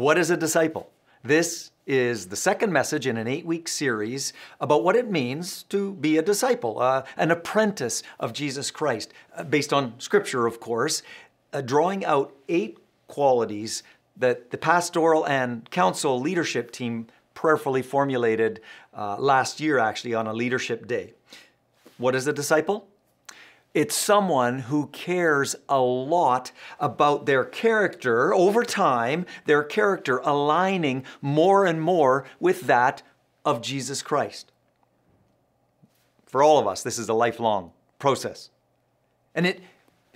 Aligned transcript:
What 0.00 0.16
is 0.16 0.30
a 0.30 0.36
disciple? 0.38 0.88
This 1.22 1.72
is 1.86 2.28
the 2.28 2.36
second 2.36 2.72
message 2.72 3.06
in 3.06 3.18
an 3.18 3.28
eight 3.28 3.44
week 3.44 3.68
series 3.68 4.32
about 4.58 4.82
what 4.82 4.96
it 4.96 5.10
means 5.10 5.64
to 5.64 5.92
be 5.92 6.16
a 6.16 6.22
disciple, 6.22 6.80
uh, 6.80 7.02
an 7.18 7.30
apprentice 7.30 8.02
of 8.18 8.32
Jesus 8.32 8.70
Christ, 8.70 9.12
uh, 9.36 9.44
based 9.44 9.74
on 9.74 10.00
Scripture, 10.00 10.46
of 10.46 10.58
course, 10.58 11.02
uh, 11.52 11.60
drawing 11.60 12.02
out 12.06 12.32
eight 12.48 12.78
qualities 13.08 13.82
that 14.16 14.50
the 14.50 14.56
pastoral 14.56 15.26
and 15.26 15.70
council 15.70 16.18
leadership 16.18 16.70
team 16.70 17.06
prayerfully 17.34 17.82
formulated 17.82 18.62
uh, 18.96 19.18
last 19.18 19.60
year, 19.60 19.78
actually, 19.78 20.14
on 20.14 20.26
a 20.26 20.32
leadership 20.32 20.86
day. 20.86 21.12
What 21.98 22.14
is 22.14 22.26
a 22.26 22.32
disciple? 22.32 22.88
It's 23.72 23.94
someone 23.94 24.60
who 24.60 24.88
cares 24.88 25.54
a 25.68 25.80
lot 25.80 26.50
about 26.80 27.26
their 27.26 27.44
character 27.44 28.34
over 28.34 28.64
time, 28.64 29.26
their 29.46 29.62
character 29.62 30.18
aligning 30.24 31.04
more 31.20 31.66
and 31.66 31.80
more 31.80 32.24
with 32.40 32.62
that 32.62 33.02
of 33.44 33.62
Jesus 33.62 34.02
Christ. 34.02 34.50
For 36.26 36.42
all 36.42 36.58
of 36.58 36.66
us, 36.66 36.82
this 36.82 36.98
is 36.98 37.08
a 37.08 37.14
lifelong 37.14 37.70
process. 38.00 38.50
And 39.36 39.46
it, 39.46 39.60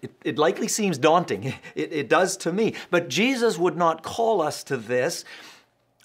it, 0.02 0.12
it 0.24 0.38
likely 0.38 0.68
seems 0.68 0.98
daunting. 0.98 1.54
It, 1.76 1.92
it 1.92 2.08
does 2.08 2.36
to 2.38 2.52
me. 2.52 2.74
But 2.90 3.08
Jesus 3.08 3.56
would 3.56 3.76
not 3.76 4.02
call 4.02 4.42
us 4.42 4.64
to 4.64 4.76
this 4.76 5.24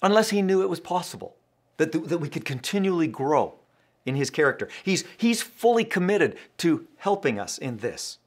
unless 0.02 0.30
he 0.30 0.40
knew 0.40 0.62
it 0.62 0.68
was 0.68 0.80
possible, 0.80 1.36
that, 1.76 1.92
that 1.92 2.18
we 2.18 2.28
could 2.28 2.44
continually 2.44 3.06
grow 3.06 3.59
in 4.06 4.14
his 4.14 4.30
character. 4.30 4.68
He's, 4.82 5.04
he's 5.16 5.42
fully 5.42 5.84
committed 5.84 6.36
to 6.58 6.86
helping 6.96 7.38
us 7.38 7.58
in 7.58 7.78
this. 7.78 8.18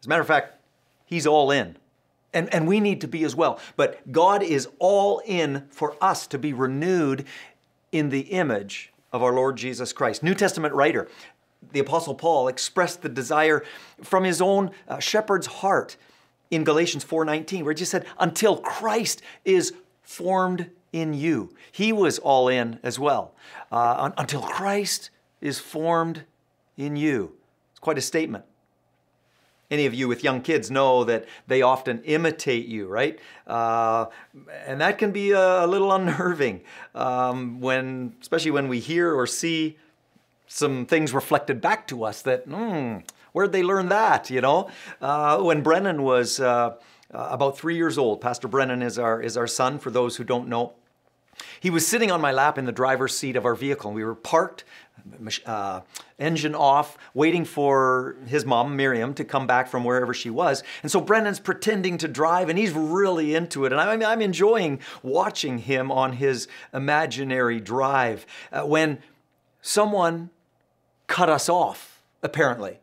As 0.00 0.06
a 0.06 0.08
matter 0.08 0.22
of 0.22 0.26
fact, 0.26 0.54
he's 1.04 1.26
all 1.26 1.50
in. 1.50 1.76
And, 2.32 2.52
and 2.54 2.68
we 2.68 2.78
need 2.80 3.00
to 3.00 3.08
be 3.08 3.24
as 3.24 3.34
well. 3.34 3.58
But 3.76 4.12
God 4.12 4.42
is 4.42 4.68
all 4.78 5.20
in 5.24 5.66
for 5.70 5.96
us 6.00 6.26
to 6.28 6.38
be 6.38 6.52
renewed 6.52 7.26
in 7.90 8.10
the 8.10 8.20
image 8.20 8.92
of 9.12 9.22
our 9.22 9.32
Lord 9.32 9.56
Jesus 9.56 9.92
Christ. 9.92 10.22
New 10.22 10.34
Testament 10.34 10.72
writer, 10.74 11.08
the 11.72 11.80
Apostle 11.80 12.14
Paul, 12.14 12.46
expressed 12.46 13.02
the 13.02 13.08
desire 13.08 13.64
from 14.02 14.22
his 14.22 14.40
own 14.40 14.70
uh, 14.86 15.00
shepherd's 15.00 15.46
heart 15.46 15.96
in 16.50 16.64
Galatians 16.64 17.04
4:19, 17.04 17.64
where 17.64 17.72
he 17.72 17.78
just 17.78 17.90
said, 17.90 18.06
"Until 18.18 18.58
Christ 18.58 19.22
is 19.44 19.72
formed 20.02 20.70
in 20.92 21.14
you. 21.14 21.54
He 21.70 21.92
was 21.92 22.18
all 22.18 22.48
in 22.48 22.78
as 22.82 22.98
well. 22.98 23.34
Uh, 23.70 24.10
until 24.16 24.42
Christ 24.42 25.10
is 25.40 25.58
formed 25.58 26.24
in 26.76 26.96
you. 26.96 27.32
It's 27.70 27.80
quite 27.80 27.98
a 27.98 28.02
statement. 28.02 28.44
Any 29.70 29.86
of 29.86 29.94
you 29.94 30.08
with 30.08 30.24
young 30.24 30.42
kids 30.42 30.68
know 30.68 31.04
that 31.04 31.26
they 31.46 31.62
often 31.62 32.02
imitate 32.02 32.66
you, 32.66 32.88
right? 32.88 33.20
Uh, 33.46 34.06
and 34.66 34.80
that 34.80 34.98
can 34.98 35.12
be 35.12 35.30
a, 35.30 35.64
a 35.64 35.66
little 35.66 35.92
unnerving 35.92 36.62
um, 36.94 37.60
when, 37.60 38.14
especially 38.20 38.50
when 38.50 38.66
we 38.66 38.80
hear 38.80 39.14
or 39.14 39.28
see 39.28 39.78
some 40.48 40.86
things 40.86 41.14
reflected 41.14 41.60
back 41.60 41.86
to 41.86 42.02
us 42.02 42.22
that, 42.22 42.44
hmm, 42.46 42.98
where'd 43.32 43.52
they 43.52 43.62
learn 43.62 43.88
that? 43.90 44.28
You 44.28 44.40
know, 44.40 44.70
uh, 45.00 45.38
when 45.38 45.62
Brennan 45.62 46.02
was 46.02 46.40
uh, 46.40 46.74
uh 47.14 47.28
about 47.30 47.56
three 47.56 47.76
years 47.76 47.96
old, 47.96 48.20
Pastor 48.20 48.48
Brennan 48.48 48.82
is 48.82 48.98
our 48.98 49.22
is 49.22 49.36
our 49.36 49.46
son. 49.46 49.78
For 49.78 49.90
those 49.90 50.16
who 50.16 50.24
don't 50.24 50.48
know, 50.48 50.72
he 51.60 51.70
was 51.70 51.86
sitting 51.86 52.10
on 52.10 52.20
my 52.20 52.32
lap 52.32 52.58
in 52.58 52.64
the 52.64 52.72
driver's 52.72 53.16
seat 53.16 53.36
of 53.36 53.44
our 53.44 53.54
vehicle. 53.54 53.92
We 53.92 54.04
were 54.04 54.14
parked, 54.14 54.64
uh, 55.46 55.80
engine 56.18 56.54
off, 56.54 56.98
waiting 57.14 57.44
for 57.44 58.16
his 58.26 58.44
mom, 58.44 58.76
Miriam, 58.76 59.14
to 59.14 59.24
come 59.24 59.46
back 59.46 59.68
from 59.68 59.84
wherever 59.84 60.12
she 60.12 60.30
was. 60.30 60.62
And 60.82 60.90
so 60.90 61.00
Brennan's 61.00 61.40
pretending 61.40 61.98
to 61.98 62.08
drive, 62.08 62.48
and 62.48 62.58
he's 62.58 62.72
really 62.72 63.34
into 63.34 63.64
it. 63.64 63.72
And 63.72 63.80
I'm, 63.80 64.02
I'm 64.02 64.20
enjoying 64.20 64.80
watching 65.02 65.58
him 65.58 65.90
on 65.90 66.14
his 66.14 66.48
imaginary 66.72 67.60
drive 67.60 68.26
uh, 68.52 68.62
when 68.62 68.98
someone 69.62 70.30
cut 71.06 71.28
us 71.28 71.48
off, 71.48 72.02
apparently 72.22 72.80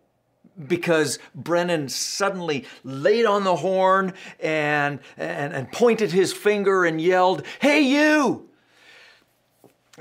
because 0.65 1.19
Brennan 1.35 1.89
suddenly 1.89 2.65
laid 2.83 3.25
on 3.25 3.43
the 3.43 3.57
horn 3.57 4.13
and, 4.39 4.99
and, 5.17 5.53
and 5.53 5.71
pointed 5.71 6.11
his 6.11 6.33
finger 6.33 6.85
and 6.85 6.99
yelled, 6.99 7.43
Hey, 7.59 7.81
you! 7.81 8.49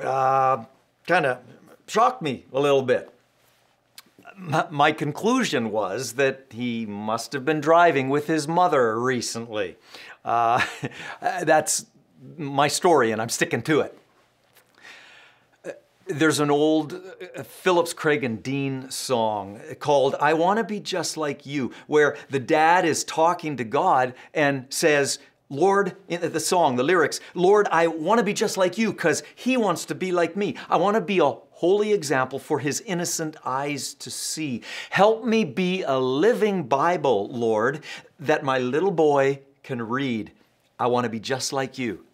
Uh, 0.01 0.65
kind 1.07 1.27
of 1.27 1.39
shocked 1.87 2.23
me 2.23 2.45
a 2.53 2.61
little 2.61 2.83
bit. 2.83 3.13
My, 4.71 4.93
conclusion 4.93 5.71
was 5.71 6.15
that 6.15 6.47
he 6.51 6.85
must 6.85 7.33
have 7.33 7.47
been 7.47 7.61
driving 7.61 8.11
with 8.11 8.27
his 8.27 8.47
mother 8.47 9.01
recently. 9.01 9.77
Uh, 10.27 10.63
that's 11.21 11.87
my 12.37 12.69
story, 12.69 13.13
and 13.13 13.23
I'm 13.23 13.31
sticking 13.31 13.63
to 13.63 13.81
it. 13.81 13.99
There's 16.09 16.39
an 16.39 16.53
old 16.53 16.93
uh, 16.95 17.43
Phillips 17.43 17.93
Craig 17.93 18.23
and 18.23 18.41
Dean 18.41 18.91
song 18.93 19.61
called 19.81 20.15
I 20.21 20.35
Want 20.35 20.59
to 20.59 20.65
Be 20.65 20.79
Just 20.79 21.17
Like 21.17 21.45
You, 21.45 21.73
where 21.89 22.17
the 22.31 22.39
dad 22.39 22.85
is 22.85 23.03
talking 23.03 23.57
to 23.57 23.65
God 23.65 24.15
and 24.33 24.67
says, 24.69 25.19
Lord, 25.49 25.97
in 26.07 26.33
the 26.33 26.39
song, 26.39 26.77
the 26.77 26.85
lyrics, 26.85 27.19
Lord, 27.35 27.67
I 27.73 27.89
want 27.89 28.19
to 28.19 28.25
be 28.25 28.33
just 28.33 28.57
like 28.57 28.79
you 28.79 28.93
because 28.93 29.25
he 29.35 29.57
wants 29.57 29.85
to 29.87 29.97
be 29.97 30.13
like 30.13 30.37
me. 30.37 30.55
I 30.69 30.77
want 30.77 30.95
to 30.95 31.01
be 31.01 31.19
a 31.19 31.31
holy 31.51 31.93
example 31.93 32.39
for 32.39 32.61
his 32.61 32.81
innocent 32.83 33.37
eyes 33.45 33.93
to 33.95 34.11
see. 34.11 34.63
Help 34.91 35.25
me 35.25 35.45
be 35.45 35.83
a 35.83 35.99
living 35.99 36.69
Bible, 36.69 37.29
Lord, 37.31 37.83
that 38.21 38.45
my 38.45 38.59
little 38.59 38.93
boy 38.93 39.41
can 39.65 39.83
read. 39.83 40.31
I 40.79 40.87
want 40.87 41.03
to 41.03 41.11
be 41.11 41.21
just 41.21 41.53
like 41.53 41.79
you 41.79 42.05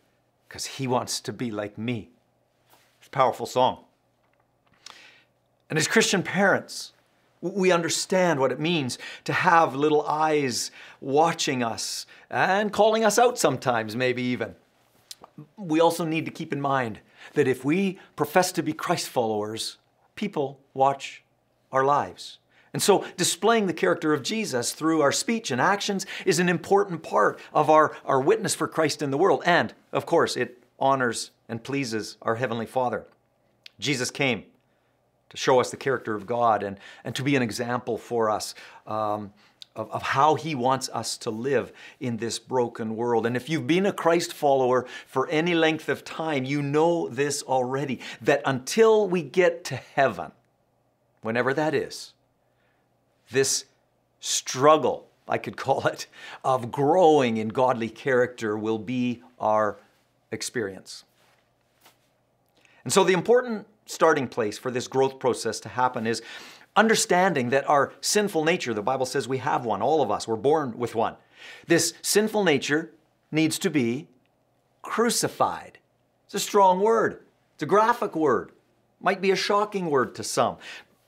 because 0.48 0.64
he 0.64 0.86
wants 0.86 1.20
to 1.20 1.32
be 1.32 1.50
like 1.50 1.76
me 1.76 2.11
powerful 3.12 3.46
song. 3.46 3.84
And 5.70 5.78
as 5.78 5.86
Christian 5.86 6.22
parents, 6.22 6.92
we 7.40 7.72
understand 7.72 8.40
what 8.40 8.52
it 8.52 8.60
means 8.60 8.98
to 9.24 9.32
have 9.32 9.74
little 9.74 10.02
eyes 10.06 10.70
watching 11.00 11.62
us 11.62 12.06
and 12.30 12.72
calling 12.72 13.04
us 13.04 13.18
out 13.18 13.38
sometimes, 13.38 13.96
maybe 13.96 14.22
even. 14.22 14.54
We 15.56 15.80
also 15.80 16.04
need 16.04 16.24
to 16.26 16.30
keep 16.30 16.52
in 16.52 16.60
mind 16.60 17.00
that 17.34 17.48
if 17.48 17.64
we 17.64 17.98
profess 18.16 18.52
to 18.52 18.62
be 18.62 18.72
Christ 18.72 19.08
followers, 19.08 19.78
people 20.14 20.60
watch 20.74 21.22
our 21.72 21.84
lives. 21.84 22.38
And 22.72 22.82
so, 22.82 23.04
displaying 23.18 23.66
the 23.66 23.74
character 23.74 24.14
of 24.14 24.22
Jesus 24.22 24.72
through 24.72 25.02
our 25.02 25.12
speech 25.12 25.50
and 25.50 25.60
actions 25.60 26.06
is 26.24 26.38
an 26.38 26.48
important 26.48 27.02
part 27.02 27.38
of 27.52 27.68
our, 27.68 27.94
our 28.06 28.20
witness 28.20 28.54
for 28.54 28.66
Christ 28.66 29.02
in 29.02 29.10
the 29.10 29.18
world. 29.18 29.42
And, 29.44 29.74
of 29.92 30.06
course, 30.06 30.36
it 30.36 30.62
honors 30.78 31.31
and 31.48 31.62
pleases 31.62 32.16
our 32.22 32.36
Heavenly 32.36 32.66
Father. 32.66 33.06
Jesus 33.78 34.10
came 34.10 34.44
to 35.30 35.36
show 35.36 35.60
us 35.60 35.70
the 35.70 35.76
character 35.76 36.14
of 36.14 36.26
God 36.26 36.62
and, 36.62 36.78
and 37.04 37.14
to 37.16 37.22
be 37.22 37.36
an 37.36 37.42
example 37.42 37.96
for 37.96 38.30
us 38.30 38.54
um, 38.86 39.32
of, 39.74 39.90
of 39.90 40.02
how 40.02 40.34
He 40.34 40.54
wants 40.54 40.88
us 40.90 41.16
to 41.18 41.30
live 41.30 41.72
in 42.00 42.18
this 42.18 42.38
broken 42.38 42.96
world. 42.96 43.24
And 43.26 43.36
if 43.36 43.48
you've 43.48 43.66
been 43.66 43.86
a 43.86 43.92
Christ 43.92 44.32
follower 44.32 44.86
for 45.06 45.28
any 45.28 45.54
length 45.54 45.88
of 45.88 46.04
time, 46.04 46.44
you 46.44 46.62
know 46.62 47.08
this 47.08 47.42
already 47.42 48.00
that 48.20 48.42
until 48.44 49.08
we 49.08 49.22
get 49.22 49.64
to 49.64 49.76
heaven, 49.76 50.32
whenever 51.22 51.54
that 51.54 51.74
is, 51.74 52.12
this 53.30 53.64
struggle, 54.20 55.08
I 55.26 55.38
could 55.38 55.56
call 55.56 55.86
it, 55.86 56.06
of 56.44 56.70
growing 56.70 57.38
in 57.38 57.48
godly 57.48 57.88
character 57.88 58.56
will 58.56 58.78
be 58.78 59.22
our 59.40 59.78
experience. 60.30 61.04
And 62.84 62.92
so 62.92 63.04
the 63.04 63.12
important 63.12 63.66
starting 63.86 64.28
place 64.28 64.58
for 64.58 64.70
this 64.70 64.88
growth 64.88 65.18
process 65.18 65.60
to 65.60 65.68
happen 65.68 66.06
is 66.06 66.22
understanding 66.76 67.50
that 67.50 67.68
our 67.68 67.92
sinful 68.00 68.44
nature, 68.44 68.74
the 68.74 68.82
Bible 68.82 69.06
says 69.06 69.28
we 69.28 69.38
have 69.38 69.64
one, 69.64 69.82
all 69.82 70.02
of 70.02 70.10
us, 70.10 70.26
we're 70.26 70.36
born 70.36 70.76
with 70.78 70.94
one. 70.94 71.16
This 71.66 71.94
sinful 72.02 72.44
nature 72.44 72.92
needs 73.30 73.58
to 73.60 73.70
be 73.70 74.08
crucified. 74.80 75.78
It's 76.26 76.34
a 76.34 76.40
strong 76.40 76.80
word, 76.80 77.20
it's 77.54 77.62
a 77.62 77.66
graphic 77.66 78.16
word, 78.16 78.52
might 79.00 79.20
be 79.20 79.30
a 79.30 79.36
shocking 79.36 79.90
word 79.90 80.14
to 80.14 80.24
some, 80.24 80.56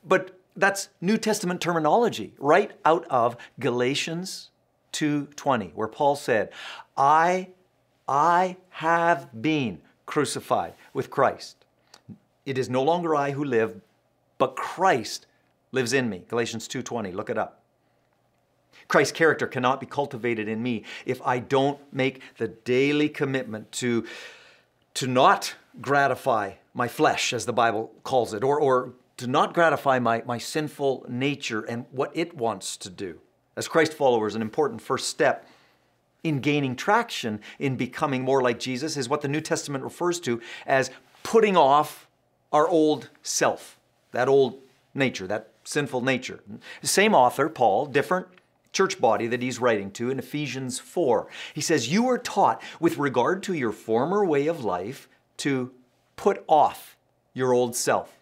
but 0.05 0.39
that's 0.57 0.89
New 1.01 1.17
Testament 1.17 1.61
terminology 1.61 2.35
right 2.39 2.73
out 2.85 3.05
of 3.11 3.37
Galatians 3.59 4.51
2:20 4.93 5.73
where 5.75 5.89
Paul 5.89 6.15
said, 6.15 6.53
"I 6.97 7.49
I 8.07 8.57
have 8.71 9.43
been 9.43 9.81
crucified 10.07 10.75
with 10.93 11.11
Christ. 11.11 11.64
It 12.47 12.59
is 12.59 12.69
no 12.69 12.83
longer 12.83 13.15
I 13.15 13.31
who 13.33 13.45
live, 13.45 13.81
but 14.39 14.57
Christ 14.57 15.27
lives 15.73 15.93
in 15.93 16.09
me. 16.09 16.25
Galatians 16.29 16.69
2:20, 16.69 17.13
look 17.13 17.31
it 17.31 17.39
up. 17.39 17.61
Christ's 18.89 19.13
character 19.13 19.47
cannot 19.47 19.81
be 19.81 19.87
cultivated 19.87 20.49
in 20.49 20.63
me 20.63 20.85
if 21.07 21.21
I 21.23 21.39
don't 21.39 21.79
make 21.93 22.21
the 22.39 22.49
daily 22.49 23.09
commitment 23.09 23.71
to, 23.73 24.05
to 24.95 25.07
not 25.07 25.55
gratify 25.81 26.53
my 26.75 26.89
flesh, 26.89 27.33
as 27.33 27.47
the 27.47 27.53
Bible 27.53 27.93
calls 28.03 28.35
it, 28.35 28.43
or, 28.43 28.59
or 28.59 28.93
to 29.17 29.27
not 29.27 29.55
gratify 29.55 29.99
my, 29.99 30.23
my 30.27 30.39
sinful 30.39 31.07
nature 31.09 31.63
and 31.63 31.87
what 31.93 32.11
it 32.15 32.37
wants 32.37 32.77
to 32.79 32.91
do. 32.91 33.21
As 33.57 33.69
Christ 33.69 33.95
followers, 33.95 34.35
an 34.35 34.43
important 34.43 34.83
first 34.83 35.09
step 35.09 35.49
in 36.25 36.41
gaining 36.41 36.75
traction 36.75 37.41
in 37.59 37.77
becoming 37.77 38.23
more 38.23 38.43
like 38.43 38.59
Jesus 38.59 38.97
is 38.97 39.09
what 39.09 39.21
the 39.21 39.29
New 39.29 39.41
Testament 39.41 39.85
refers 39.85 40.19
to 40.21 40.41
as 40.67 40.91
putting 41.23 41.57
off 41.57 42.04
our 42.55 42.69
old 42.69 43.11
self, 43.23 43.79
that 44.13 44.29
old 44.29 44.61
nature, 44.95 45.27
that 45.27 45.51
sinful 45.65 46.01
nature. 46.01 46.41
Same 46.83 47.15
author, 47.15 47.49
Paul, 47.49 47.87
different 47.87 48.29
church 48.73 49.01
body 49.01 49.27
that 49.27 49.43
he's 49.43 49.59
writing 49.59 49.91
to 49.93 50.09
in 50.09 50.21
Ephesians 50.21 50.79
4. 50.79 51.27
He 51.53 51.61
says, 51.61 51.93
You 51.93 52.05
were 52.05 52.17
taught 52.17 52.63
with 52.79 52.97
regard 52.97 53.43
to 53.45 53.55
your 53.55 53.73
former 53.73 54.25
way 54.25 54.47
of 54.47 54.65
life 54.65 55.09
to 55.39 55.73
put 56.15 56.45
off 56.47 56.97
your 57.33 57.53
old 57.53 57.75
self, 57.75 58.17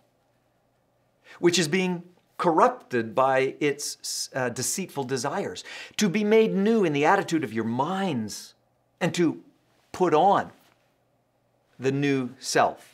which 1.38 1.58
is 1.58 1.68
being 1.68 2.02
corrupted 2.38 3.14
by 3.14 3.54
its 3.60 4.30
uh, 4.34 4.48
deceitful 4.48 5.04
desires, 5.04 5.62
to 5.98 6.08
be 6.08 6.24
made 6.24 6.54
new 6.54 6.84
in 6.84 6.94
the 6.94 7.04
attitude 7.04 7.44
of 7.44 7.52
your 7.52 7.64
minds, 7.64 8.54
and 8.98 9.14
to 9.14 9.42
put 9.92 10.14
on 10.14 10.50
the 11.78 11.92
new 11.92 12.30
self, 12.38 12.91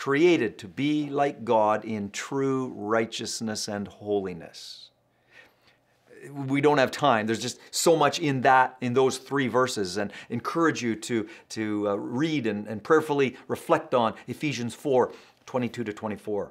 created 0.00 0.56
to 0.56 0.66
be 0.66 1.10
like 1.10 1.44
God 1.44 1.84
in 1.84 2.10
true 2.10 2.72
righteousness 2.74 3.68
and 3.68 3.86
holiness. 3.86 4.88
We 6.32 6.62
don't 6.62 6.78
have 6.78 6.90
time. 6.90 7.26
There's 7.26 7.38
just 7.38 7.60
so 7.70 7.96
much 7.96 8.18
in 8.18 8.40
that, 8.40 8.78
in 8.80 8.94
those 8.94 9.18
three 9.18 9.46
verses, 9.46 9.98
and 9.98 10.10
encourage 10.30 10.82
you 10.82 10.96
to, 10.96 11.28
to 11.50 11.90
uh, 11.90 11.94
read 11.96 12.46
and, 12.46 12.66
and 12.66 12.82
prayerfully 12.82 13.36
reflect 13.46 13.92
on 13.94 14.14
Ephesians 14.26 14.74
4 14.74 15.12
22 15.44 15.84
to 15.84 15.92
24. 15.92 16.50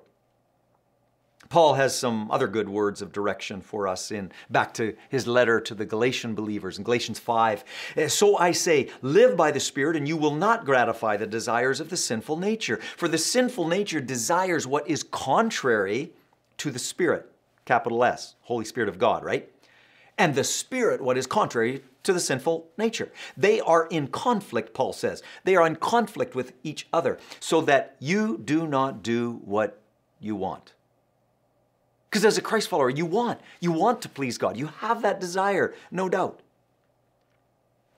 Paul 1.49 1.73
has 1.73 1.97
some 1.97 2.29
other 2.29 2.47
good 2.47 2.69
words 2.69 3.01
of 3.01 3.11
direction 3.11 3.59
for 3.61 3.87
us 3.87 4.11
in 4.11 4.31
back 4.51 4.71
to 4.75 4.95
his 5.09 5.25
letter 5.25 5.59
to 5.59 5.73
the 5.73 5.85
Galatian 5.85 6.35
believers 6.35 6.77
in 6.77 6.83
Galatians 6.83 7.17
5. 7.17 7.63
Eh, 7.97 8.07
so 8.07 8.37
I 8.37 8.51
say, 8.51 8.89
live 9.01 9.35
by 9.35 9.49
the 9.49 9.59
Spirit, 9.59 9.95
and 9.95 10.07
you 10.07 10.15
will 10.15 10.35
not 10.35 10.63
gratify 10.63 11.17
the 11.17 11.25
desires 11.25 11.79
of 11.79 11.89
the 11.89 11.97
sinful 11.97 12.37
nature. 12.37 12.77
For 12.95 13.07
the 13.07 13.17
sinful 13.17 13.67
nature 13.67 13.99
desires 13.99 14.67
what 14.67 14.87
is 14.87 15.01
contrary 15.01 16.11
to 16.57 16.69
the 16.69 16.77
Spirit, 16.77 17.31
capital 17.65 18.03
S, 18.03 18.35
Holy 18.41 18.65
Spirit 18.65 18.89
of 18.89 18.99
God, 18.99 19.23
right? 19.23 19.51
And 20.19 20.35
the 20.35 20.43
Spirit, 20.43 21.01
what 21.01 21.17
is 21.17 21.25
contrary 21.25 21.81
to 22.03 22.13
the 22.13 22.19
sinful 22.19 22.67
nature. 22.77 23.11
They 23.35 23.59
are 23.59 23.87
in 23.87 24.07
conflict, 24.07 24.75
Paul 24.75 24.93
says. 24.93 25.23
They 25.45 25.55
are 25.55 25.65
in 25.65 25.77
conflict 25.77 26.35
with 26.35 26.53
each 26.63 26.87
other, 26.93 27.17
so 27.39 27.61
that 27.61 27.95
you 27.99 28.37
do 28.37 28.67
not 28.67 29.01
do 29.01 29.41
what 29.43 29.81
you 30.19 30.35
want. 30.35 30.73
Because 32.09 32.25
as 32.25 32.37
a 32.37 32.41
Christ 32.41 32.69
follower, 32.69 32.89
you 32.89 33.05
want, 33.05 33.39
you 33.59 33.71
want 33.71 34.01
to 34.01 34.09
please 34.09 34.37
God. 34.37 34.57
You 34.57 34.67
have 34.79 35.01
that 35.03 35.19
desire, 35.19 35.75
no 35.91 36.09
doubt. 36.09 36.39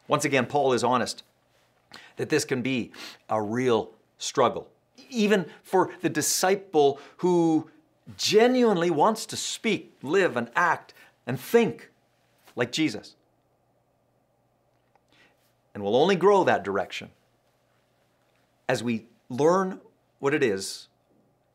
Once 0.07 0.25
again, 0.25 0.45
Paul 0.45 0.73
is 0.73 0.83
honest 0.83 1.23
that 2.17 2.29
this 2.29 2.43
can 2.43 2.61
be 2.61 2.91
a 3.29 3.41
real 3.41 3.91
struggle. 4.17 4.67
Even 5.09 5.45
for 5.63 5.91
the 6.01 6.09
disciple 6.09 6.99
who 7.17 7.69
genuinely 8.17 8.89
wants 8.89 9.25
to 9.27 9.37
speak, 9.37 9.95
live, 10.01 10.35
and 10.35 10.49
act 10.55 10.93
and 11.25 11.39
think 11.39 11.89
like 12.55 12.71
Jesus. 12.71 13.15
And 15.73 15.83
we'll 15.83 15.95
only 15.95 16.17
grow 16.17 16.43
that 16.43 16.63
direction 16.63 17.11
as 18.67 18.83
we 18.83 19.05
learn 19.29 19.79
what 20.19 20.33
it 20.33 20.43
is 20.43 20.89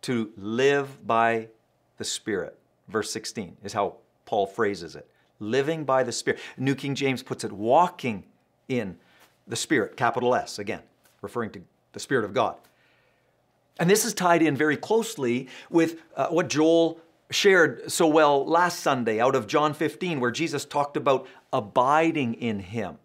to 0.03 0.32
live 0.37 1.06
by 1.06 1.49
the 1.98 2.04
Spirit. 2.04 2.58
Verse 2.88 3.10
16 3.10 3.56
is 3.64 3.72
how 3.72 3.96
Paul 4.25 4.46
phrases 4.46 4.96
it. 4.96 5.08
Living 5.38 5.84
by 5.84 6.02
the 6.02 6.12
Spirit. 6.12 6.40
New 6.56 6.75
King 6.75 6.94
James 6.94 7.22
puts 7.22 7.44
it 7.44 7.52
walking 7.52 8.25
in 8.69 8.96
the 9.46 9.56
Spirit, 9.56 9.96
capital 9.96 10.34
S, 10.34 10.58
again, 10.58 10.82
referring 11.22 11.50
to 11.50 11.62
the 11.93 12.00
Spirit 12.00 12.25
of 12.25 12.34
God. 12.34 12.56
And 13.78 13.90
this 13.90 14.04
is 14.04 14.14
tied 14.14 14.43
in 14.43 14.56
very 14.56 14.76
closely 14.76 15.48
with 15.70 16.00
uh, 16.16 16.28
what 16.28 16.48
Joel 16.48 17.00
shared 17.31 17.90
so 17.90 18.06
well 18.06 18.44
last 18.46 18.81
Sunday 18.81 19.20
out 19.20 19.34
of 19.34 19.46
John 19.46 19.75
15, 19.75 20.20
where 20.20 20.31
Jesus 20.31 20.64
talked 20.64 20.96
about 20.96 21.26
abiding 21.52 22.34
in 22.34 22.60
Him. 22.60 22.98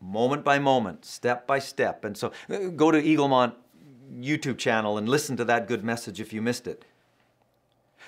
Moment 0.00 0.44
by 0.44 0.58
moment, 0.58 1.04
step 1.04 1.46
by 1.46 1.58
step. 1.58 2.04
And 2.04 2.16
so 2.16 2.32
uh, 2.50 2.68
go 2.68 2.90
to 2.90 3.00
Eaglemont 3.00 3.54
YouTube 4.14 4.58
channel 4.58 4.98
and 4.98 5.08
listen 5.08 5.36
to 5.36 5.44
that 5.44 5.66
good 5.66 5.84
message 5.84 6.20
if 6.20 6.32
you 6.32 6.42
missed 6.42 6.66
it. 6.66 6.84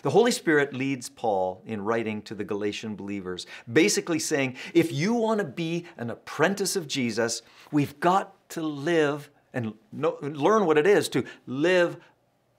The 0.07 0.11
Holy 0.11 0.31
Spirit 0.31 0.73
leads 0.73 1.09
Paul 1.09 1.63
in 1.67 1.83
writing 1.83 2.23
to 2.23 2.37
the 2.37 2.45
Galatian 2.45 2.95
believers, 2.95 3.45
basically 3.73 4.21
saying, 4.21 4.55
if 4.73 4.93
you 4.93 5.15
want 5.15 5.41
to 5.41 5.45
be 5.45 5.85
an 5.97 6.11
apprentice 6.11 6.77
of 6.77 6.87
Jesus, 6.87 7.43
we've 7.73 7.99
got 7.99 8.49
to 8.51 8.63
live 8.63 9.31
and 9.53 9.75
know, 9.91 10.17
learn 10.23 10.65
what 10.65 10.79
it 10.79 10.87
is 10.87 11.09
to 11.09 11.25
live 11.49 11.97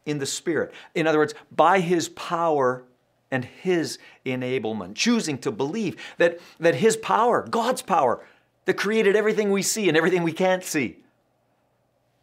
in 0.06 0.18
the 0.18 0.26
Spirit. 0.26 0.74
In 0.94 1.08
other 1.08 1.20
words, 1.20 1.36
by 1.50 1.80
His 1.80 2.10
power 2.10 2.84
and 3.32 3.46
His 3.46 3.98
enablement, 4.26 4.96
choosing 4.96 5.38
to 5.38 5.50
believe 5.50 5.96
that, 6.18 6.40
that 6.60 6.76
His 6.76 6.98
power, 6.98 7.48
God's 7.50 7.82
power, 7.82 8.26
that 8.66 8.74
created 8.74 9.16
everything 9.16 9.52
we 9.52 9.62
see 9.62 9.88
and 9.88 9.96
everything 9.96 10.24
we 10.24 10.34
can't 10.34 10.66
see, 10.66 10.98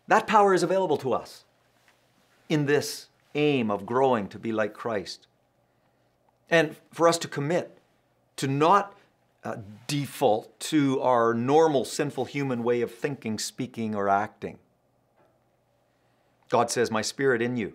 that 0.07 0.27
power 0.27 0.53
is 0.53 0.63
available 0.63 0.99
to 0.99 1.15
us 1.15 1.45
in 2.51 2.67
this 2.67 3.07
aim 3.35 3.71
of 3.71 3.87
growing 3.87 4.29
to 4.29 4.39
be 4.39 4.53
like 4.53 4.75
Christ. 4.75 5.27
And 6.51 6.77
for 6.93 7.09
us 7.09 7.19
to 7.19 7.29
commit 7.29 7.79
to 8.37 8.49
not 8.49 8.97
uh, 9.45 9.57
default 9.87 10.59
to 10.59 11.01
our 11.01 11.35
normal 11.35 11.85
sinful 11.85 12.25
human 12.25 12.63
way 12.63 12.81
of 12.81 12.93
thinking, 12.93 13.39
speaking, 13.39 13.95
or 13.95 14.09
acting. 14.09 14.59
God 16.49 16.71
says, 16.71 16.91
My 16.91 17.03
spirit 17.03 17.43
in 17.43 17.57
you, 17.57 17.75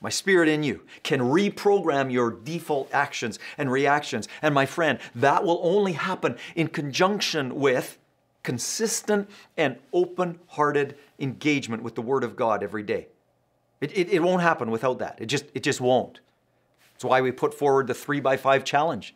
my 0.00 0.10
spirit 0.10 0.48
in 0.48 0.62
you 0.62 0.82
can 1.02 1.20
reprogram 1.20 2.10
your 2.10 2.30
default 2.30 2.92
actions 2.92 3.38
and 3.58 3.70
reactions. 3.70 4.28
And 4.42 4.54
my 4.54 4.66
friend, 4.66 4.98
that 5.14 5.44
will 5.44 5.60
only 5.62 5.92
happen 5.92 6.36
in 6.54 6.68
conjunction 6.68 7.56
with 7.56 7.98
consistent 8.42 9.28
and 9.56 9.76
open 9.92 10.38
hearted 10.48 10.96
engagement 11.18 11.82
with 11.82 11.94
the 11.94 12.02
Word 12.02 12.24
of 12.24 12.34
God 12.36 12.62
every 12.62 12.82
day. 12.82 13.08
It, 13.80 13.96
it, 13.96 14.08
it 14.10 14.22
won't 14.22 14.42
happen 14.42 14.70
without 14.70 14.98
that. 14.98 15.18
It 15.20 15.26
just, 15.26 15.46
it 15.54 15.62
just 15.62 15.80
won't. 15.80 16.20
That's 16.92 17.04
why 17.04 17.20
we 17.20 17.32
put 17.32 17.54
forward 17.54 17.86
the 17.86 17.94
three 17.94 18.20
by 18.20 18.36
five 18.36 18.64
challenge 18.64 19.14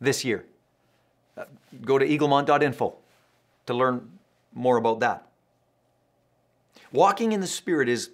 this 0.00 0.24
year. 0.24 0.44
Uh, 1.36 1.44
go 1.82 1.98
to 1.98 2.06
eaglemont.info 2.06 2.96
to 3.66 3.74
learn 3.74 4.10
more 4.54 4.76
about 4.76 5.00
that. 5.00 5.28
Walking 6.92 7.32
in 7.32 7.40
the 7.40 7.46
Spirit 7.46 7.88
is, 7.88 8.10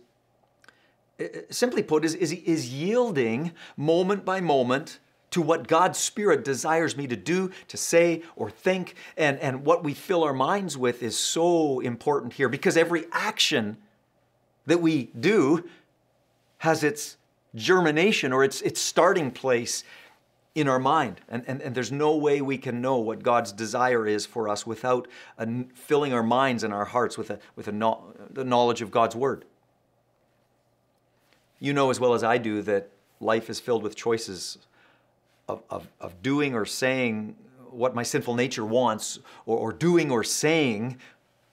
uh, 1.20 1.24
simply 1.50 1.82
put, 1.82 2.04
is, 2.04 2.14
is, 2.14 2.32
is 2.32 2.72
yielding 2.72 3.52
moment 3.76 4.24
by 4.24 4.40
moment 4.40 4.98
to 5.30 5.40
what 5.40 5.66
God's 5.66 5.98
Spirit 5.98 6.44
desires 6.44 6.96
me 6.96 7.06
to 7.06 7.16
do, 7.16 7.50
to 7.68 7.76
say, 7.78 8.22
or 8.36 8.50
think. 8.50 8.94
And, 9.16 9.38
and 9.38 9.64
what 9.64 9.82
we 9.82 9.94
fill 9.94 10.22
our 10.24 10.34
minds 10.34 10.76
with 10.76 11.02
is 11.02 11.18
so 11.18 11.80
important 11.80 12.34
here 12.34 12.50
because 12.50 12.76
every 12.76 13.06
action 13.12 13.78
that 14.66 14.80
we 14.80 15.10
do 15.18 15.64
has 16.58 16.84
its 16.84 17.16
germination 17.54 18.32
or 18.32 18.44
its, 18.44 18.60
its 18.62 18.80
starting 18.80 19.30
place 19.30 19.84
in 20.54 20.68
our 20.68 20.78
mind. 20.78 21.20
And, 21.28 21.44
and, 21.46 21.60
and 21.62 21.74
there's 21.74 21.92
no 21.92 22.16
way 22.16 22.40
we 22.40 22.58
can 22.58 22.80
know 22.80 22.98
what 22.98 23.22
God's 23.22 23.52
desire 23.52 24.06
is 24.06 24.26
for 24.26 24.48
us 24.48 24.66
without 24.66 25.08
a, 25.38 25.64
filling 25.74 26.12
our 26.12 26.22
minds 26.22 26.62
and 26.62 26.72
our 26.72 26.84
hearts 26.84 27.16
with, 27.16 27.30
a, 27.30 27.38
with 27.56 27.68
a 27.68 27.72
no, 27.72 28.14
the 28.30 28.44
knowledge 28.44 28.82
of 28.82 28.90
God's 28.90 29.16
Word. 29.16 29.44
You 31.58 31.72
know 31.72 31.90
as 31.90 32.00
well 32.00 32.12
as 32.14 32.22
I 32.22 32.38
do 32.38 32.60
that 32.62 32.90
life 33.20 33.48
is 33.48 33.60
filled 33.60 33.82
with 33.82 33.96
choices 33.96 34.58
of, 35.48 35.62
of, 35.70 35.88
of 36.00 36.22
doing 36.22 36.54
or 36.54 36.66
saying 36.66 37.36
what 37.70 37.94
my 37.94 38.02
sinful 38.02 38.34
nature 38.34 38.64
wants, 38.64 39.18
or, 39.46 39.56
or 39.56 39.72
doing 39.72 40.10
or 40.10 40.22
saying 40.22 40.98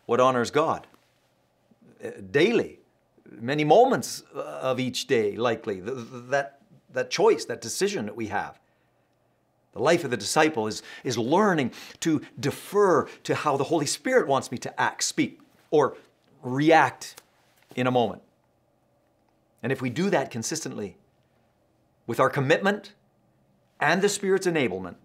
what 0.06 0.20
honors 0.20 0.52
God 0.52 0.86
eh, 2.02 2.12
daily 2.32 2.79
many 3.32 3.64
moments 3.64 4.24
uh, 4.36 4.40
of 4.40 4.80
each 4.80 5.08
day, 5.08 5.36
likely, 5.36 5.82
that, 5.82 6.60
that 6.94 7.10
choice, 7.10 7.46
that 7.46 7.62
decision 7.62 8.06
that 8.06 8.16
we 8.16 8.28
have. 8.28 8.60
The 9.74 9.80
life 9.80 10.04
of 10.04 10.12
the 10.12 10.18
disciple 10.18 10.68
is, 10.68 10.82
is 11.04 11.18
learning 11.18 11.72
to 12.00 12.22
defer 12.40 13.06
to 13.24 13.36
how 13.36 13.58
the 13.58 13.66
Holy 13.66 13.86
Spirit 13.86 14.28
wants 14.28 14.52
me 14.52 14.58
to 14.60 14.82
act, 14.82 15.04
speak, 15.04 15.40
or 15.70 15.96
react 16.42 17.22
in 17.76 17.86
a 17.86 17.92
moment. 17.92 18.22
And 19.62 19.72
if 19.72 19.82
we 19.82 19.90
do 19.90 20.10
that 20.10 20.32
consistently, 20.32 20.98
with 22.08 22.20
our 22.20 22.30
commitment 22.30 22.94
and 23.80 24.02
the 24.02 24.10
Spirit's 24.10 24.48
enablement, 24.48 24.96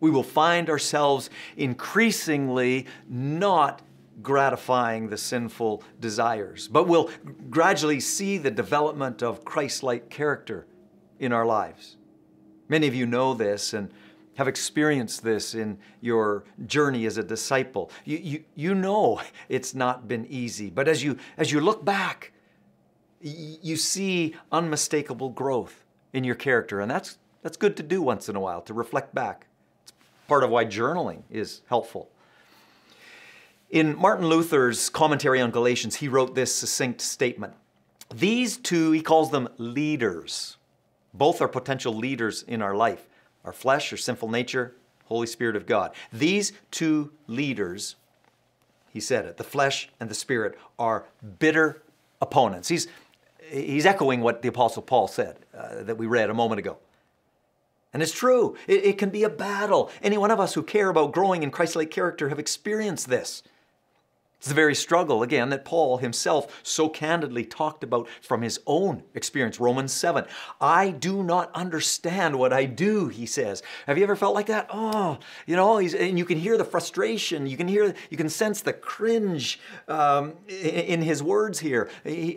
we 0.00 0.10
will 0.10 0.22
find 0.24 0.68
ourselves 0.68 1.30
increasingly 1.56 2.86
not 3.08 3.82
gratifying 4.22 5.08
the 5.08 5.16
sinful 5.16 5.82
desires, 6.00 6.68
but 6.68 6.86
we'll 6.86 7.10
gradually 7.48 8.00
see 8.00 8.38
the 8.38 8.50
development 8.50 9.22
of 9.22 9.44
Christ 9.44 9.82
like 9.82 10.10
character 10.10 10.66
in 11.18 11.32
our 11.32 11.46
lives. 11.46 11.96
Many 12.68 12.86
of 12.86 12.94
you 12.94 13.06
know 13.06 13.34
this, 13.34 13.72
and 13.72 13.92
have 14.40 14.48
experienced 14.48 15.22
this 15.22 15.54
in 15.54 15.76
your 16.00 16.44
journey 16.66 17.04
as 17.04 17.18
a 17.18 17.22
disciple. 17.22 17.90
You, 18.06 18.18
you, 18.18 18.44
you 18.54 18.74
know 18.74 19.20
it's 19.48 19.74
not 19.74 20.08
been 20.08 20.24
easy, 20.30 20.70
but 20.70 20.88
as 20.88 21.04
you, 21.04 21.18
as 21.36 21.52
you 21.52 21.60
look 21.60 21.84
back, 21.84 22.32
you 23.20 23.76
see 23.76 24.34
unmistakable 24.50 25.28
growth 25.28 25.84
in 26.14 26.24
your 26.24 26.36
character, 26.36 26.80
and 26.80 26.90
that's, 26.90 27.18
that's 27.42 27.58
good 27.58 27.76
to 27.76 27.82
do 27.82 28.00
once 28.00 28.30
in 28.30 28.36
a 28.36 28.40
while, 28.40 28.62
to 28.62 28.72
reflect 28.72 29.14
back. 29.14 29.46
It's 29.82 29.92
part 30.26 30.42
of 30.42 30.48
why 30.48 30.64
journaling 30.64 31.22
is 31.30 31.60
helpful. 31.66 32.08
In 33.70 33.96
Martin 33.96 34.26
Luther's 34.26 34.88
commentary 34.88 35.40
on 35.40 35.52
Galatians, 35.52 35.96
he 35.96 36.08
wrote 36.08 36.34
this 36.34 36.52
succinct 36.52 37.00
statement. 37.00 37.54
These 38.12 38.56
two, 38.56 38.90
he 38.90 39.00
calls 39.00 39.30
them 39.30 39.48
leaders. 39.58 40.56
Both 41.14 41.40
are 41.40 41.46
potential 41.46 41.94
leaders 41.94 42.42
in 42.42 42.62
our 42.62 42.74
life 42.74 43.06
our 43.42 43.52
flesh, 43.54 43.90
our 43.90 43.96
sinful 43.96 44.28
nature, 44.28 44.74
Holy 45.06 45.26
Spirit 45.26 45.56
of 45.56 45.64
God. 45.64 45.92
These 46.12 46.52
two 46.70 47.10
leaders, 47.26 47.96
he 48.90 49.00
said 49.00 49.24
it, 49.24 49.38
the 49.38 49.44
flesh 49.44 49.88
and 49.98 50.10
the 50.10 50.14
spirit, 50.14 50.58
are 50.78 51.06
bitter 51.38 51.82
opponents. 52.20 52.68
He's, 52.68 52.86
he's 53.50 53.86
echoing 53.86 54.20
what 54.20 54.42
the 54.42 54.48
Apostle 54.48 54.82
Paul 54.82 55.08
said 55.08 55.38
uh, 55.56 55.84
that 55.84 55.96
we 55.96 56.04
read 56.04 56.28
a 56.28 56.34
moment 56.34 56.58
ago. 56.58 56.76
And 57.94 58.02
it's 58.02 58.12
true, 58.12 58.56
it, 58.68 58.84
it 58.84 58.98
can 58.98 59.08
be 59.08 59.24
a 59.24 59.30
battle. 59.30 59.90
Any 60.02 60.18
one 60.18 60.30
of 60.30 60.38
us 60.38 60.52
who 60.52 60.62
care 60.62 60.90
about 60.90 61.12
growing 61.12 61.42
in 61.42 61.50
Christ 61.50 61.76
like 61.76 61.90
character 61.90 62.28
have 62.28 62.38
experienced 62.38 63.08
this. 63.08 63.42
It's 64.40 64.48
the 64.48 64.54
very 64.54 64.74
struggle, 64.74 65.22
again, 65.22 65.50
that 65.50 65.66
Paul 65.66 65.98
himself 65.98 66.62
so 66.62 66.88
candidly 66.88 67.44
talked 67.44 67.84
about 67.84 68.08
from 68.22 68.40
his 68.40 68.58
own 68.66 69.02
experience. 69.14 69.60
Romans 69.60 69.92
7. 69.92 70.24
I 70.58 70.92
do 70.92 71.22
not 71.22 71.54
understand 71.54 72.38
what 72.38 72.50
I 72.50 72.64
do, 72.64 73.08
he 73.08 73.26
says. 73.26 73.62
Have 73.86 73.98
you 73.98 74.02
ever 74.02 74.16
felt 74.16 74.34
like 74.34 74.46
that? 74.46 74.70
Oh, 74.72 75.18
you 75.44 75.56
know, 75.56 75.76
he's 75.76 75.92
and 75.92 76.18
you 76.18 76.24
can 76.24 76.38
hear 76.38 76.56
the 76.56 76.64
frustration. 76.64 77.46
You 77.46 77.58
can 77.58 77.68
hear, 77.68 77.94
you 78.08 78.16
can 78.16 78.30
sense 78.30 78.62
the 78.62 78.72
cringe 78.72 79.60
um, 79.88 80.32
in, 80.48 81.02
his 81.02 81.22
words 81.22 81.58
here. 81.58 81.90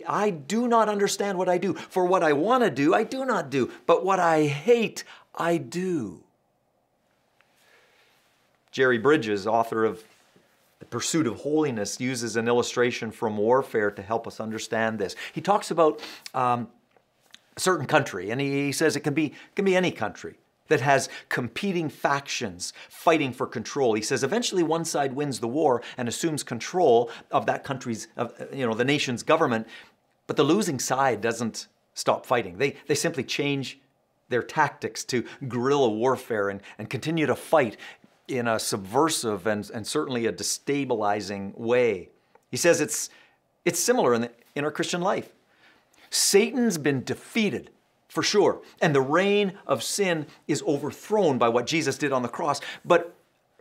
I 0.06 0.28
do 0.28 0.68
not 0.68 0.90
understand 0.90 1.38
what 1.38 1.48
I 1.48 1.56
do. 1.56 1.72
For 1.72 2.04
what 2.04 2.22
I 2.22 2.34
want 2.34 2.64
to 2.64 2.70
do, 2.70 2.92
I 2.92 3.04
do 3.04 3.24
not 3.24 3.48
do. 3.48 3.72
But 3.86 4.04
what 4.04 4.20
I 4.20 4.44
hate, 4.44 5.04
I 5.34 5.56
do. 5.56 6.22
Jerry 8.72 8.98
Bridges, 8.98 9.46
author 9.46 9.86
of 9.86 10.04
the 10.84 10.90
pursuit 10.90 11.26
of 11.26 11.36
holiness 11.36 11.98
uses 11.98 12.36
an 12.36 12.46
illustration 12.46 13.10
from 13.10 13.38
warfare 13.38 13.90
to 13.90 14.02
help 14.02 14.26
us 14.26 14.38
understand 14.38 14.98
this. 14.98 15.16
He 15.32 15.40
talks 15.40 15.70
about 15.70 16.00
um, 16.34 16.68
a 17.56 17.60
certain 17.60 17.86
country, 17.86 18.30
and 18.30 18.40
he, 18.40 18.70
says 18.70 18.94
it 18.94 19.00
can 19.00 19.14
be, 19.14 19.32
can 19.56 19.64
be 19.64 19.74
any 19.74 19.90
country 19.90 20.34
that 20.68 20.82
has 20.82 21.08
competing 21.30 21.88
factions 21.88 22.74
fighting 22.90 23.32
for 23.32 23.46
control. 23.46 23.94
He 23.94 24.02
says 24.02 24.22
eventually 24.22 24.62
one 24.62 24.84
side 24.84 25.14
wins 25.14 25.40
the 25.40 25.48
war 25.48 25.82
and 25.96 26.06
assumes 26.06 26.42
control 26.42 27.10
of 27.30 27.46
that 27.46 27.64
country's, 27.64 28.08
of, 28.16 28.34
you 28.52 28.66
know, 28.66 28.74
the 28.74 28.84
nation's 28.84 29.22
government, 29.22 29.66
but 30.26 30.36
the 30.36 30.44
losing 30.44 30.78
side 30.78 31.20
doesn't 31.20 31.66
stop 31.94 32.26
fighting. 32.26 32.58
They, 32.58 32.76
they 32.88 32.94
simply 32.94 33.24
change 33.24 33.78
their 34.28 34.42
tactics 34.42 35.04
to 35.04 35.24
guerrilla 35.48 35.88
warfare 35.88 36.48
and, 36.50 36.60
and 36.78 36.90
continue 36.90 37.26
to 37.26 37.36
fight 37.36 37.76
in 38.28 38.48
a 38.48 38.58
subversive 38.58 39.46
and, 39.46 39.70
and 39.70 39.86
certainly 39.86 40.26
a 40.26 40.32
destabilizing 40.32 41.56
way. 41.58 42.08
He 42.50 42.56
says 42.56 42.80
it's, 42.80 43.10
it's 43.64 43.80
similar 43.80 44.14
in, 44.14 44.22
the, 44.22 44.30
in 44.54 44.64
our 44.64 44.70
Christian 44.70 45.00
life. 45.00 45.32
Satan's 46.10 46.78
been 46.78 47.02
defeated 47.04 47.70
for 48.08 48.22
sure, 48.22 48.62
and 48.80 48.94
the 48.94 49.00
reign 49.00 49.54
of 49.66 49.82
sin 49.82 50.26
is 50.46 50.62
overthrown 50.62 51.36
by 51.36 51.48
what 51.48 51.66
Jesus 51.66 51.98
did 51.98 52.12
on 52.12 52.22
the 52.22 52.28
cross. 52.28 52.60
But 52.84 53.14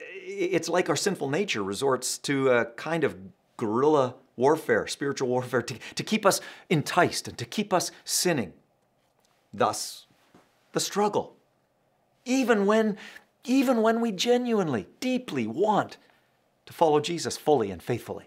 it's 0.05 0.69
like 0.69 0.89
our 0.89 0.95
sinful 0.95 1.29
nature 1.29 1.63
resorts 1.63 2.17
to 2.19 2.49
a 2.49 2.65
kind 2.65 3.03
of 3.03 3.17
guerrilla 3.57 4.15
warfare, 4.35 4.87
spiritual 4.87 5.27
warfare, 5.27 5.61
to, 5.61 5.75
to 5.95 6.03
keep 6.03 6.25
us 6.25 6.39
enticed 6.69 7.27
and 7.27 7.37
to 7.37 7.45
keep 7.45 7.73
us 7.73 7.91
sinning. 8.05 8.53
Thus, 9.53 10.05
the 10.71 10.79
struggle. 10.79 11.35
Even 12.25 12.65
when 12.65 12.97
even 13.45 13.81
when 13.81 14.01
we 14.01 14.11
genuinely, 14.11 14.87
deeply 14.99 15.47
want 15.47 15.97
to 16.65 16.73
follow 16.73 16.99
Jesus 16.99 17.37
fully 17.37 17.71
and 17.71 17.81
faithfully. 17.81 18.25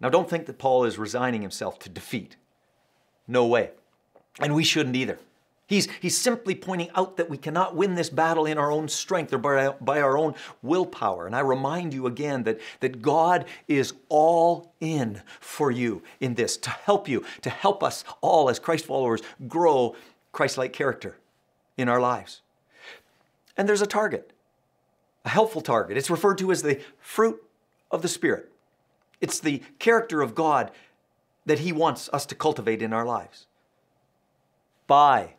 Now, 0.00 0.08
don't 0.08 0.30
think 0.30 0.46
that 0.46 0.58
Paul 0.58 0.84
is 0.84 0.98
resigning 0.98 1.42
himself 1.42 1.78
to 1.80 1.88
defeat. 1.88 2.36
No 3.26 3.46
way. 3.46 3.70
And 4.40 4.54
we 4.54 4.62
shouldn't 4.62 4.94
either. 4.94 5.18
He's, 5.66 5.86
he's 6.00 6.16
simply 6.16 6.54
pointing 6.54 6.88
out 6.94 7.18
that 7.18 7.28
we 7.28 7.36
cannot 7.36 7.76
win 7.76 7.94
this 7.94 8.08
battle 8.08 8.46
in 8.46 8.56
our 8.56 8.70
own 8.70 8.88
strength 8.88 9.34
or 9.34 9.38
by, 9.38 9.68
by 9.80 10.00
our 10.00 10.16
own 10.16 10.34
willpower. 10.62 11.26
And 11.26 11.36
I 11.36 11.40
remind 11.40 11.92
you 11.92 12.06
again 12.06 12.44
that, 12.44 12.58
that 12.80 13.02
God 13.02 13.44
is 13.66 13.92
all 14.08 14.72
in 14.80 15.20
for 15.40 15.70
you 15.70 16.02
in 16.20 16.34
this, 16.34 16.56
to 16.58 16.70
help 16.70 17.06
you, 17.06 17.22
to 17.42 17.50
help 17.50 17.82
us 17.82 18.02
all 18.22 18.48
as 18.48 18.58
Christ 18.58 18.86
followers 18.86 19.20
grow 19.46 19.94
Christ 20.32 20.56
like 20.56 20.72
character 20.72 21.18
in 21.76 21.88
our 21.88 22.00
lives. 22.00 22.40
And 23.58 23.68
there's 23.68 23.82
a 23.82 23.86
target, 23.86 24.32
a 25.24 25.28
helpful 25.28 25.60
target. 25.60 25.98
It's 25.98 26.08
referred 26.08 26.38
to 26.38 26.52
as 26.52 26.62
the 26.62 26.80
fruit 27.00 27.42
of 27.90 28.02
the 28.02 28.08
Spirit. 28.08 28.50
It's 29.20 29.40
the 29.40 29.62
character 29.78 30.22
of 30.22 30.34
God 30.34 30.70
that 31.44 31.58
He 31.58 31.72
wants 31.72 32.08
us 32.12 32.24
to 32.26 32.34
cultivate 32.34 32.80
in 32.80 32.92
our 32.92 33.04
lives 33.04 33.46
by 34.86 35.34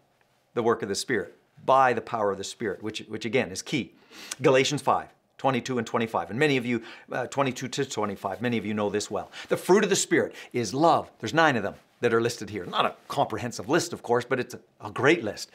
the 0.53 0.61
work 0.61 0.83
of 0.83 0.89
the 0.89 0.95
Spirit, 0.95 1.35
by 1.65 1.93
the 1.93 2.01
power 2.01 2.31
of 2.31 2.38
the 2.38 2.43
Spirit, 2.43 2.83
which, 2.83 2.99
which 3.07 3.25
again 3.25 3.51
is 3.51 3.61
key. 3.61 3.93
Galatians 4.41 4.81
5. 4.81 5.07
22 5.39 5.79
and 5.79 5.88
25. 5.88 6.29
And 6.29 6.38
many 6.38 6.58
of 6.58 6.65
you, 6.65 6.84
uh, 7.12 7.25
22 7.27 7.67
to 7.67 7.86
25, 7.86 8.41
many 8.41 8.58
of 8.58 8.65
you 8.65 8.75
know 8.75 8.89
this 8.89 9.10
well. 9.10 9.31
The 9.48 9.58
fruit 9.58 9.84
of 9.84 9.89
the 9.89 9.96
Spirit 9.96 10.36
is 10.53 10.74
love. 10.74 11.10
There's 11.19 11.34
nine 11.34 11.55
of 11.55 11.63
them 11.63 11.74
that 12.01 12.13
are 12.13 12.22
listed 12.22 12.50
here. 12.50 12.65
Not 12.65 12.86
a 12.86 12.93
comprehensive 13.08 13.67
list, 13.67 13.91
of 13.93 14.03
course, 14.03 14.25
but 14.25 14.39
it's 14.39 14.53
a, 14.53 14.60
a 14.81 14.91
great 14.91 15.24
list. 15.24 15.50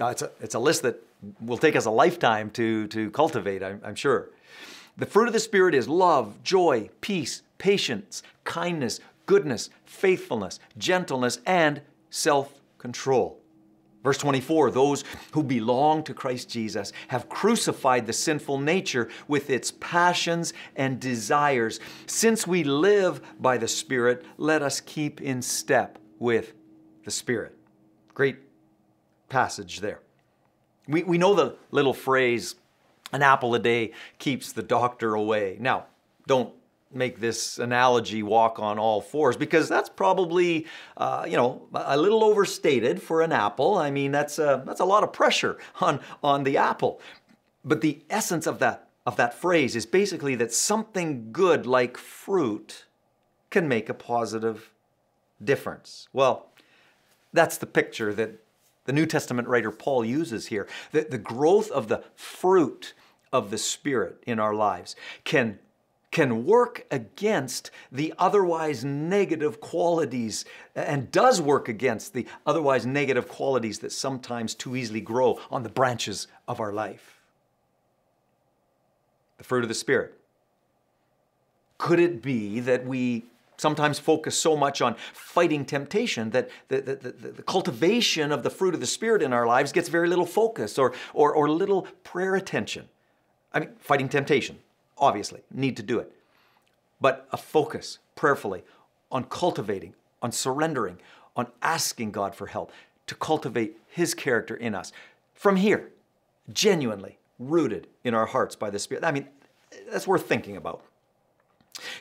Uh, 0.00 0.06
it's, 0.06 0.22
a, 0.22 0.30
it's 0.40 0.54
a 0.54 0.58
list 0.58 0.82
that 0.82 1.02
will 1.40 1.58
take 1.58 1.76
us 1.76 1.84
a 1.84 1.90
lifetime 1.90 2.50
to, 2.50 2.86
to 2.88 3.10
cultivate, 3.10 3.62
I'm, 3.62 3.80
I'm 3.84 3.94
sure. 3.94 4.30
The 4.96 5.06
fruit 5.06 5.26
of 5.26 5.34
the 5.34 5.40
Spirit 5.40 5.74
is 5.74 5.88
love, 5.88 6.42
joy, 6.42 6.90
peace, 7.00 7.42
patience, 7.58 8.22
kindness, 8.44 9.00
goodness, 9.26 9.68
faithfulness, 9.84 10.58
gentleness, 10.78 11.40
and 11.44 11.82
self 12.08 12.60
control. 12.78 13.38
Verse 14.06 14.18
24 14.18 14.70
those 14.70 15.02
who 15.32 15.42
belong 15.42 16.04
to 16.04 16.14
Christ 16.14 16.48
Jesus 16.48 16.92
have 17.08 17.28
crucified 17.28 18.06
the 18.06 18.12
sinful 18.12 18.60
nature 18.60 19.08
with 19.26 19.50
its 19.50 19.72
passions 19.80 20.52
and 20.76 21.00
desires. 21.00 21.80
Since 22.06 22.46
we 22.46 22.62
live 22.62 23.20
by 23.40 23.58
the 23.58 23.66
Spirit, 23.66 24.24
let 24.36 24.62
us 24.62 24.80
keep 24.80 25.20
in 25.20 25.42
step 25.42 25.98
with 26.20 26.52
the 27.04 27.10
Spirit. 27.10 27.58
Great 28.14 28.36
passage 29.28 29.80
there. 29.80 29.98
We, 30.86 31.02
we 31.02 31.18
know 31.18 31.34
the 31.34 31.56
little 31.72 31.92
phrase, 31.92 32.54
an 33.12 33.22
apple 33.22 33.56
a 33.56 33.58
day 33.58 33.90
keeps 34.20 34.52
the 34.52 34.62
doctor 34.62 35.14
away. 35.14 35.56
Now, 35.58 35.86
don't 36.28 36.54
make 36.92 37.20
this 37.20 37.58
analogy 37.58 38.22
walk 38.22 38.58
on 38.58 38.78
all 38.78 39.00
fours 39.00 39.36
because 39.36 39.68
that's 39.68 39.88
probably 39.88 40.66
uh, 40.96 41.24
you 41.28 41.36
know 41.36 41.68
a 41.74 41.96
little 41.96 42.24
overstated 42.24 43.02
for 43.02 43.22
an 43.22 43.32
apple. 43.32 43.76
I 43.76 43.90
mean 43.90 44.12
that's 44.12 44.38
a, 44.38 44.62
that's 44.66 44.80
a 44.80 44.84
lot 44.84 45.02
of 45.02 45.12
pressure 45.12 45.58
on 45.80 46.00
on 46.22 46.44
the 46.44 46.56
apple. 46.56 47.00
But 47.64 47.80
the 47.80 48.02
essence 48.08 48.46
of 48.46 48.58
that 48.60 48.88
of 49.04 49.16
that 49.16 49.34
phrase 49.34 49.76
is 49.76 49.86
basically 49.86 50.34
that 50.36 50.52
something 50.52 51.32
good 51.32 51.66
like 51.66 51.96
fruit 51.96 52.86
can 53.50 53.68
make 53.68 53.88
a 53.88 53.94
positive 53.94 54.72
difference. 55.42 56.08
Well, 56.12 56.50
that's 57.32 57.58
the 57.58 57.66
picture 57.66 58.12
that 58.14 58.42
the 58.84 58.92
New 58.92 59.06
Testament 59.06 59.48
writer 59.48 59.70
Paul 59.70 60.04
uses 60.04 60.46
here. 60.46 60.66
That 60.92 61.10
the 61.10 61.18
growth 61.18 61.70
of 61.70 61.88
the 61.88 62.04
fruit 62.14 62.94
of 63.32 63.50
the 63.50 63.58
Spirit 63.58 64.22
in 64.26 64.38
our 64.38 64.54
lives 64.54 64.96
can 65.24 65.58
can 66.16 66.46
work 66.46 66.86
against 66.90 67.70
the 67.92 68.14
otherwise 68.18 68.82
negative 68.82 69.60
qualities 69.60 70.46
and 70.74 71.12
does 71.12 71.42
work 71.42 71.68
against 71.68 72.14
the 72.14 72.26
otherwise 72.46 72.86
negative 72.86 73.28
qualities 73.28 73.80
that 73.80 73.92
sometimes 73.92 74.54
too 74.54 74.74
easily 74.74 75.02
grow 75.02 75.38
on 75.50 75.62
the 75.62 75.68
branches 75.68 76.26
of 76.48 76.58
our 76.58 76.72
life. 76.72 77.20
The 79.36 79.44
fruit 79.44 79.62
of 79.62 79.68
the 79.68 79.74
Spirit. 79.74 80.14
Could 81.76 82.00
it 82.00 82.22
be 82.22 82.60
that 82.60 82.86
we 82.86 83.26
sometimes 83.58 83.98
focus 83.98 84.40
so 84.40 84.56
much 84.56 84.80
on 84.80 84.96
fighting 85.12 85.66
temptation 85.66 86.30
that 86.30 86.48
the, 86.68 86.80
the, 86.80 86.94
the, 86.94 87.32
the, 87.32 87.42
cultivation 87.42 88.32
of 88.32 88.42
the 88.42 88.48
fruit 88.48 88.72
of 88.72 88.80
the 88.80 88.86
Spirit 88.86 89.20
in 89.20 89.34
our 89.34 89.46
lives 89.46 89.70
gets 89.70 89.90
very 89.90 90.08
little 90.08 90.24
focus 90.24 90.78
or, 90.78 90.94
or, 91.12 91.34
or 91.34 91.50
little 91.50 91.82
prayer 92.04 92.36
attention? 92.36 92.88
I 93.52 93.60
mean, 93.60 93.72
fighting 93.78 94.08
temptation 94.08 94.60
obviously, 94.98 95.42
need 95.50 95.76
to 95.76 95.82
do 95.82 95.98
it. 95.98 96.12
But 97.00 97.28
a 97.32 97.36
focus 97.36 97.98
prayerfully 98.14 98.64
on 99.10 99.24
cultivating, 99.24 99.94
on 100.22 100.32
surrendering, 100.32 100.98
on 101.36 101.48
asking 101.62 102.12
God 102.12 102.34
for 102.34 102.46
help 102.46 102.72
to 103.06 103.14
cultivate 103.14 103.76
His 103.88 104.14
character 104.14 104.54
in 104.54 104.74
us 104.74 104.92
from 105.34 105.56
here 105.56 105.90
genuinely 106.52 107.18
rooted 107.38 107.86
in 108.04 108.14
our 108.14 108.26
hearts 108.26 108.56
by 108.56 108.70
the 108.70 108.78
Spirit. 108.78 109.04
I 109.04 109.12
mean, 109.12 109.28
that's 109.90 110.06
worth 110.06 110.26
thinking 110.26 110.56
about. 110.56 110.82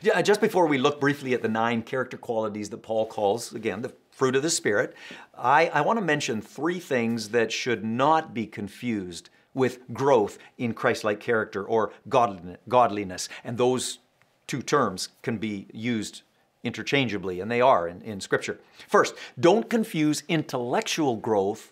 Yeah, 0.01 0.21
just 0.21 0.39
before 0.39 0.67
we 0.67 0.77
look 0.77 1.01
briefly 1.01 1.33
at 1.33 1.41
the 1.41 1.49
nine 1.49 1.81
character 1.81 2.17
qualities 2.17 2.69
that 2.69 2.77
Paul 2.77 3.05
calls, 3.05 3.53
again, 3.53 3.81
the 3.81 3.93
fruit 4.11 4.35
of 4.35 4.41
the 4.41 4.49
Spirit, 4.49 4.95
I, 5.37 5.67
I 5.67 5.81
want 5.81 5.99
to 5.99 6.05
mention 6.05 6.41
three 6.41 6.79
things 6.79 7.29
that 7.29 7.51
should 7.51 7.83
not 7.83 8.33
be 8.33 8.47
confused 8.47 9.29
with 9.55 9.79
growth 9.91 10.37
in 10.59 10.75
Christ 10.75 11.03
like 11.03 11.19
character 11.19 11.63
or 11.63 11.91
godliness. 12.07 13.27
And 13.43 13.57
those 13.57 13.97
two 14.45 14.61
terms 14.61 15.09
can 15.23 15.39
be 15.39 15.65
used 15.73 16.21
interchangeably, 16.63 17.39
and 17.39 17.49
they 17.49 17.61
are 17.61 17.87
in, 17.87 18.01
in 18.01 18.19
Scripture. 18.19 18.59
First, 18.87 19.15
don't 19.39 19.69
confuse 19.69 20.23
intellectual 20.27 21.15
growth 21.15 21.71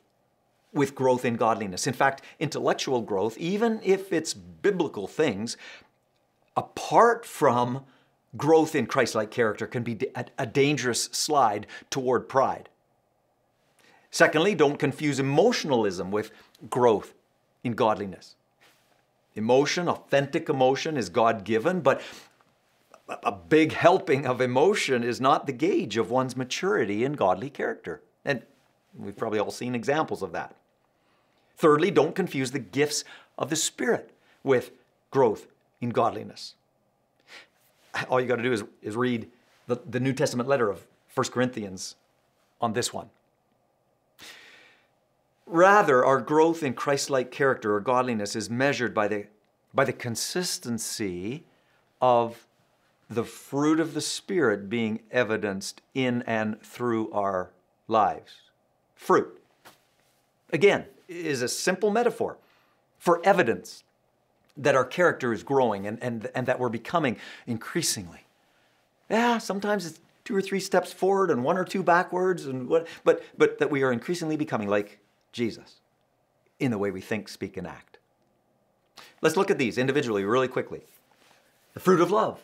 with 0.71 0.95
growth 0.95 1.25
in 1.25 1.35
godliness. 1.35 1.85
In 1.85 1.93
fact, 1.93 2.23
intellectual 2.39 3.01
growth, 3.01 3.37
even 3.37 3.79
if 3.83 4.11
it's 4.11 4.33
biblical 4.33 5.07
things, 5.07 5.57
apart 6.57 7.25
from 7.25 7.83
growth 8.37 8.73
in 8.73 8.87
Christ 8.87 9.13
like 9.13 9.29
character, 9.29 9.67
can 9.67 9.83
be 9.83 9.99
a 10.37 10.45
dangerous 10.45 11.05
slide 11.05 11.67
toward 11.89 12.27
pride. 12.27 12.69
Secondly, 14.09 14.53
don't 14.55 14.77
confuse 14.77 15.19
emotionalism 15.19 16.11
with 16.11 16.31
growth 16.69 17.13
in 17.63 17.73
godliness. 17.73 18.35
Emotion, 19.35 19.87
authentic 19.87 20.49
emotion, 20.49 20.97
is 20.97 21.09
God 21.09 21.43
given, 21.43 21.81
but 21.81 22.01
a 23.23 23.31
big 23.31 23.73
helping 23.73 24.25
of 24.25 24.41
emotion 24.41 25.03
is 25.03 25.19
not 25.19 25.45
the 25.45 25.53
gauge 25.53 25.97
of 25.97 26.09
one's 26.11 26.37
maturity 26.37 27.03
in 27.03 27.13
godly 27.13 27.49
character. 27.49 28.01
And 28.23 28.43
we've 28.97 29.17
probably 29.17 29.39
all 29.39 29.51
seen 29.51 29.75
examples 29.75 30.21
of 30.21 30.31
that. 30.31 30.55
Thirdly, 31.57 31.91
don't 31.91 32.15
confuse 32.15 32.51
the 32.51 32.59
gifts 32.59 33.03
of 33.37 33.49
the 33.49 33.55
Spirit 33.55 34.11
with 34.43 34.71
growth 35.11 35.47
in 35.81 35.89
godliness. 35.89 36.55
All 38.09 38.19
you 38.19 38.27
got 38.27 38.37
to 38.37 38.43
do 38.43 38.53
is, 38.53 38.63
is 38.81 38.95
read 38.95 39.29
the, 39.67 39.79
the 39.89 39.99
New 39.99 40.13
Testament 40.13 40.49
letter 40.49 40.69
of 40.69 40.85
1 41.13 41.27
Corinthians 41.27 41.95
on 42.59 42.73
this 42.73 42.93
one. 42.93 43.09
Rather, 45.53 46.03
our 46.03 46.19
growth 46.19 46.63
in 46.63 46.73
Christ 46.73 47.11
like 47.11 47.29
character 47.29 47.75
or 47.75 47.79
godliness 47.79 48.35
is 48.35 48.49
measured 48.49 48.91
by 48.91 49.07
the, 49.07 49.27
by 49.71 49.85
the 49.85 49.93
consistency 49.93 51.43
of 52.01 52.47
the 53.07 53.23
fruit 53.23 53.79
of 53.79 53.93
the 53.93 54.01
Spirit 54.01 54.67
being 54.67 55.01
evidenced 55.11 55.83
in 55.93 56.23
and 56.23 56.59
through 56.63 57.11
our 57.11 57.51
lives. 57.87 58.33
Fruit. 58.95 59.39
Again, 60.51 60.85
is 61.07 61.43
a 61.43 61.47
simple 61.47 61.91
metaphor 61.91 62.37
for 62.97 63.23
evidence 63.23 63.83
that 64.57 64.73
our 64.73 64.85
character 64.85 65.33
is 65.33 65.43
growing 65.43 65.85
and, 65.85 66.01
and, 66.01 66.31
and 66.33 66.47
that 66.47 66.57
we're 66.57 66.69
becoming 66.69 67.15
increasingly. 67.45 68.21
Yeah, 69.07 69.37
sometimes 69.37 69.85
it's 69.85 69.99
two 70.25 70.35
or 70.35 70.41
three 70.41 70.59
steps 70.59 70.91
forward 70.91 71.29
and 71.29 71.43
one 71.43 71.59
or 71.59 71.63
two 71.63 71.83
backwards, 71.83 72.47
and 72.47 72.67
what, 72.67 72.87
but, 73.03 73.21
but 73.37 73.59
that 73.59 73.69
we 73.69 73.83
are 73.83 73.91
increasingly 73.91 74.35
becoming 74.35 74.67
like 74.67 74.97
Jesus 75.33 75.81
in 76.59 76.71
the 76.71 76.77
way 76.77 76.91
we 76.91 77.01
think, 77.01 77.27
speak, 77.27 77.57
and 77.57 77.67
act. 77.67 77.97
Let's 79.21 79.35
look 79.35 79.51
at 79.51 79.57
these 79.57 79.77
individually 79.77 80.23
really 80.23 80.47
quickly. 80.47 80.81
The 81.73 81.79
fruit 81.79 81.99
of 81.99 82.11
love 82.11 82.41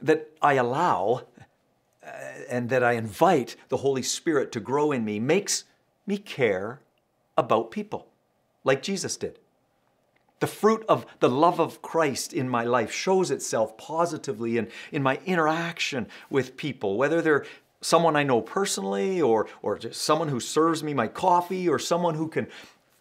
that 0.00 0.30
I 0.40 0.54
allow 0.54 1.24
uh, 2.04 2.10
and 2.48 2.68
that 2.70 2.84
I 2.84 2.92
invite 2.92 3.56
the 3.68 3.78
Holy 3.78 4.02
Spirit 4.02 4.52
to 4.52 4.60
grow 4.60 4.92
in 4.92 5.04
me 5.04 5.18
makes 5.18 5.64
me 6.06 6.18
care 6.18 6.80
about 7.36 7.70
people 7.70 8.06
like 8.64 8.82
Jesus 8.82 9.16
did. 9.16 9.38
The 10.40 10.46
fruit 10.46 10.84
of 10.88 11.04
the 11.18 11.28
love 11.28 11.58
of 11.58 11.82
Christ 11.82 12.32
in 12.32 12.48
my 12.48 12.62
life 12.62 12.92
shows 12.92 13.30
itself 13.30 13.76
positively 13.76 14.56
in, 14.56 14.68
in 14.92 15.02
my 15.02 15.18
interaction 15.26 16.06
with 16.30 16.56
people, 16.56 16.96
whether 16.96 17.20
they're 17.20 17.44
someone 17.80 18.16
I 18.16 18.22
know 18.22 18.40
personally 18.40 19.20
or, 19.20 19.46
or 19.62 19.80
someone 19.92 20.28
who 20.28 20.40
serves 20.40 20.82
me 20.82 20.94
my 20.94 21.08
coffee 21.08 21.68
or 21.68 21.78
someone 21.78 22.14
who 22.14 22.28
can 22.28 22.48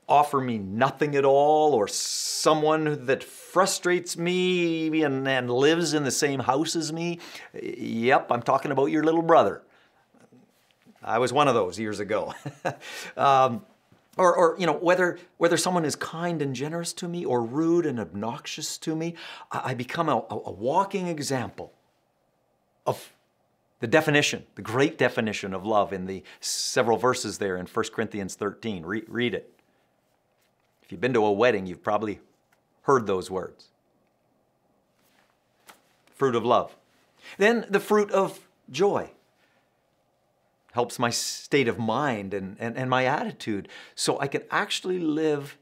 offer 0.07 0.39
me 0.39 0.57
nothing 0.57 1.15
at 1.15 1.25
all 1.25 1.73
or 1.73 1.87
someone 1.87 3.05
that 3.07 3.23
frustrates 3.23 4.17
me 4.17 5.03
and, 5.03 5.27
and 5.27 5.51
lives 5.51 5.93
in 5.93 6.03
the 6.03 6.11
same 6.11 6.39
house 6.39 6.75
as 6.75 6.93
me. 6.93 7.19
Yep, 7.61 8.31
I'm 8.31 8.41
talking 8.41 8.71
about 8.71 8.85
your 8.85 9.03
little 9.03 9.21
brother. 9.21 9.63
I 11.03 11.19
was 11.19 11.33
one 11.33 11.47
of 11.47 11.55
those 11.55 11.77
years 11.79 11.99
ago. 11.99 12.33
um, 13.17 13.65
or, 14.17 14.35
or, 14.35 14.55
you 14.57 14.65
know 14.65 14.73
whether 14.73 15.19
whether 15.37 15.57
someone 15.57 15.85
is 15.85 15.95
kind 15.95 16.41
and 16.41 16.55
generous 16.55 16.91
to 16.93 17.07
me 17.07 17.23
or 17.23 17.43
rude 17.43 17.85
and 17.85 17.99
obnoxious 17.99 18.79
to 18.79 18.95
me 18.95 19.13
i 19.51 19.75
become 19.75 20.09
a, 20.09 20.25
a 20.31 20.51
walking 20.51 21.07
example 21.07 21.71
of 22.87 23.13
the 23.79 23.87
definition 23.87 24.45
the 24.55 24.61
great 24.61 24.97
definition 24.97 25.53
of 25.53 25.65
love 25.65 25.93
in 25.93 26.05
the 26.05 26.23
several 26.39 26.97
verses 26.97 27.37
there 27.37 27.57
in 27.57 27.65
1 27.65 27.85
corinthians 27.93 28.35
13 28.35 28.85
Re- 28.85 29.03
read 29.07 29.33
it 29.33 29.57
if 30.87 30.93
you've 30.93 31.01
been 31.01 31.13
to 31.15 31.25
a 31.25 31.31
wedding, 31.33 31.65
you've 31.67 31.83
probably 31.83 32.21
heard 32.83 33.07
those 33.07 33.29
words. 33.29 33.67
Fruit 36.15 36.33
of 36.33 36.45
love. 36.45 36.77
Then 37.37 37.65
the 37.69 37.81
fruit 37.81 38.09
of 38.11 38.47
joy 38.71 39.09
helps 40.71 40.97
my 40.97 41.09
state 41.09 41.67
of 41.67 41.77
mind 41.77 42.33
and, 42.33 42.55
and, 42.57 42.77
and 42.77 42.89
my 42.89 43.03
attitude 43.03 43.67
so 43.95 44.17
I 44.21 44.27
can 44.27 44.43
actually 44.49 44.97
live 44.97 45.57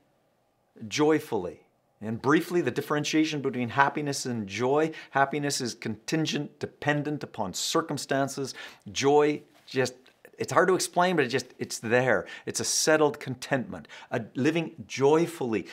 joyfully. 0.87 1.64
And 2.01 2.21
briefly, 2.21 2.61
the 2.61 2.71
differentiation 2.71 3.41
between 3.41 3.69
happiness 3.69 4.25
and 4.25 4.47
joy 4.47 4.91
happiness 5.11 5.61
is 5.61 5.73
contingent, 5.73 6.59
dependent 6.59 7.23
upon 7.23 7.53
circumstances. 7.53 8.53
Joy 8.91 9.41
just 9.65 9.93
it's 10.37 10.51
hard 10.51 10.67
to 10.67 10.75
explain, 10.75 11.15
but 11.15 11.25
it 11.25 11.29
just 11.29 11.53
it's 11.57 11.79
there. 11.79 12.25
It's 12.45 12.59
a 12.59 12.65
settled 12.65 13.19
contentment, 13.19 13.87
a 14.11 14.23
living 14.35 14.75
joyfully 14.87 15.67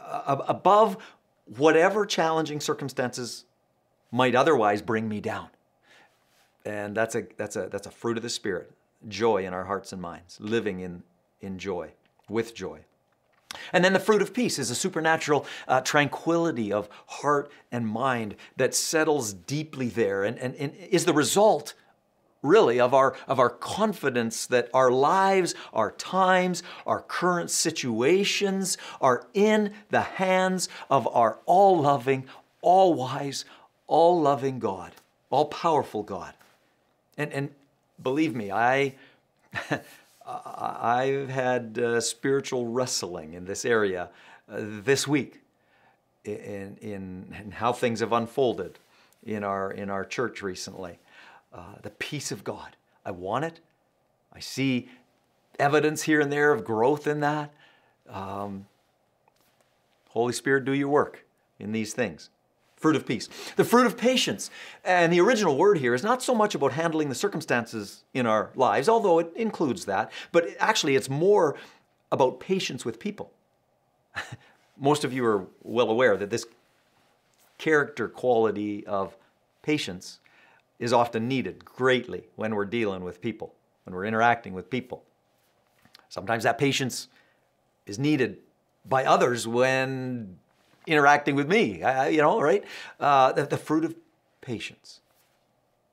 uh, 0.00 0.36
above 0.48 0.96
whatever 1.56 2.06
challenging 2.06 2.60
circumstances 2.60 3.44
might 4.12 4.34
otherwise 4.34 4.82
bring 4.82 5.08
me 5.08 5.20
down. 5.20 5.48
And 6.64 6.96
that's 6.96 7.14
a 7.14 7.26
that's 7.36 7.56
a 7.56 7.68
that's 7.68 7.86
a 7.86 7.90
fruit 7.90 8.16
of 8.16 8.22
the 8.22 8.28
spirit, 8.28 8.70
joy 9.08 9.44
in 9.44 9.52
our 9.52 9.64
hearts 9.64 9.92
and 9.92 10.00
minds, 10.00 10.38
living 10.40 10.80
in 10.80 11.02
in 11.40 11.58
joy, 11.58 11.92
with 12.28 12.54
joy. 12.54 12.80
And 13.72 13.84
then 13.84 13.92
the 13.92 14.00
fruit 14.00 14.22
of 14.22 14.32
peace 14.32 14.58
is 14.58 14.70
a 14.70 14.74
supernatural 14.74 15.46
uh, 15.66 15.80
tranquility 15.80 16.72
of 16.72 16.88
heart 17.06 17.50
and 17.72 17.86
mind 17.86 18.36
that 18.56 18.74
settles 18.74 19.32
deeply 19.32 19.88
there 19.88 20.24
and, 20.24 20.38
and, 20.38 20.54
and 20.56 20.74
is 20.76 21.04
the 21.04 21.12
result 21.12 21.74
really 22.42 22.80
of 22.80 22.94
our 22.94 23.14
of 23.28 23.38
our 23.38 23.50
confidence 23.50 24.46
that 24.46 24.70
our 24.72 24.90
lives 24.90 25.54
our 25.74 25.90
times 25.92 26.62
our 26.86 27.02
current 27.02 27.50
situations 27.50 28.78
are 29.00 29.26
in 29.34 29.74
the 29.90 30.00
hands 30.00 30.68
of 30.88 31.06
our 31.08 31.38
all-loving 31.44 32.24
all-wise 32.62 33.44
all-loving 33.86 34.58
god 34.58 34.92
all-powerful 35.28 36.02
god. 36.02 36.34
And 37.18 37.32
and 37.32 37.50
believe 38.02 38.34
me 38.34 38.50
i 38.50 38.94
i've 40.80 41.28
had 41.28 41.78
uh, 41.78 42.00
spiritual 42.00 42.66
wrestling 42.66 43.34
in 43.34 43.44
this 43.44 43.64
area 43.64 44.10
uh, 44.50 44.56
this 44.58 45.06
week 45.06 45.40
in, 46.24 46.76
in 46.80 47.36
in 47.42 47.50
how 47.50 47.72
things 47.72 48.00
have 48.00 48.12
unfolded 48.12 48.78
in 49.24 49.44
our 49.44 49.70
in 49.70 49.90
our 49.90 50.04
church 50.04 50.42
recently 50.42 50.98
uh, 51.52 51.74
the 51.82 51.90
peace 51.90 52.30
of 52.30 52.44
God. 52.44 52.76
I 53.04 53.10
want 53.10 53.44
it. 53.44 53.60
I 54.32 54.40
see 54.40 54.88
evidence 55.58 56.02
here 56.02 56.20
and 56.20 56.30
there 56.30 56.52
of 56.52 56.64
growth 56.64 57.06
in 57.06 57.20
that. 57.20 57.52
Um, 58.08 58.66
Holy 60.10 60.32
Spirit, 60.32 60.64
do 60.64 60.72
your 60.72 60.88
work 60.88 61.24
in 61.58 61.72
these 61.72 61.92
things. 61.92 62.30
Fruit 62.80 62.96
of 62.96 63.06
peace. 63.06 63.28
The 63.56 63.64
fruit 63.64 63.84
of 63.84 63.98
patience. 63.98 64.50
And 64.84 65.12
the 65.12 65.20
original 65.20 65.56
word 65.56 65.78
here 65.78 65.94
is 65.94 66.02
not 66.02 66.22
so 66.22 66.34
much 66.34 66.54
about 66.54 66.72
handling 66.72 67.10
the 67.10 67.14
circumstances 67.14 68.04
in 68.14 68.26
our 68.26 68.50
lives, 68.54 68.88
although 68.88 69.18
it 69.18 69.30
includes 69.36 69.84
that, 69.84 70.10
but 70.32 70.48
actually 70.58 70.96
it's 70.96 71.10
more 71.10 71.56
about 72.10 72.40
patience 72.40 72.86
with 72.86 72.98
people. 72.98 73.30
Most 74.78 75.04
of 75.04 75.12
you 75.12 75.24
are 75.26 75.46
well 75.62 75.90
aware 75.90 76.16
that 76.16 76.30
this 76.30 76.46
character 77.58 78.08
quality 78.08 78.86
of 78.86 79.14
patience 79.62 80.18
is 80.78 80.94
often 80.94 81.28
needed 81.28 81.62
greatly 81.62 82.24
when 82.36 82.54
we're 82.54 82.64
dealing 82.64 83.04
with 83.04 83.20
people, 83.20 83.54
when 83.84 83.94
we're 83.94 84.06
interacting 84.06 84.54
with 84.54 84.70
people. 84.70 85.04
Sometimes 86.08 86.44
that 86.44 86.56
patience 86.56 87.08
is 87.84 87.98
needed 87.98 88.38
by 88.88 89.04
others 89.04 89.46
when 89.46 90.38
interacting 90.90 91.36
with 91.36 91.48
me, 91.48 91.82
you 92.10 92.20
know, 92.20 92.40
right? 92.40 92.64
Uh, 92.98 93.32
the, 93.32 93.46
the 93.46 93.56
fruit 93.56 93.84
of 93.84 93.94
patience 94.40 95.00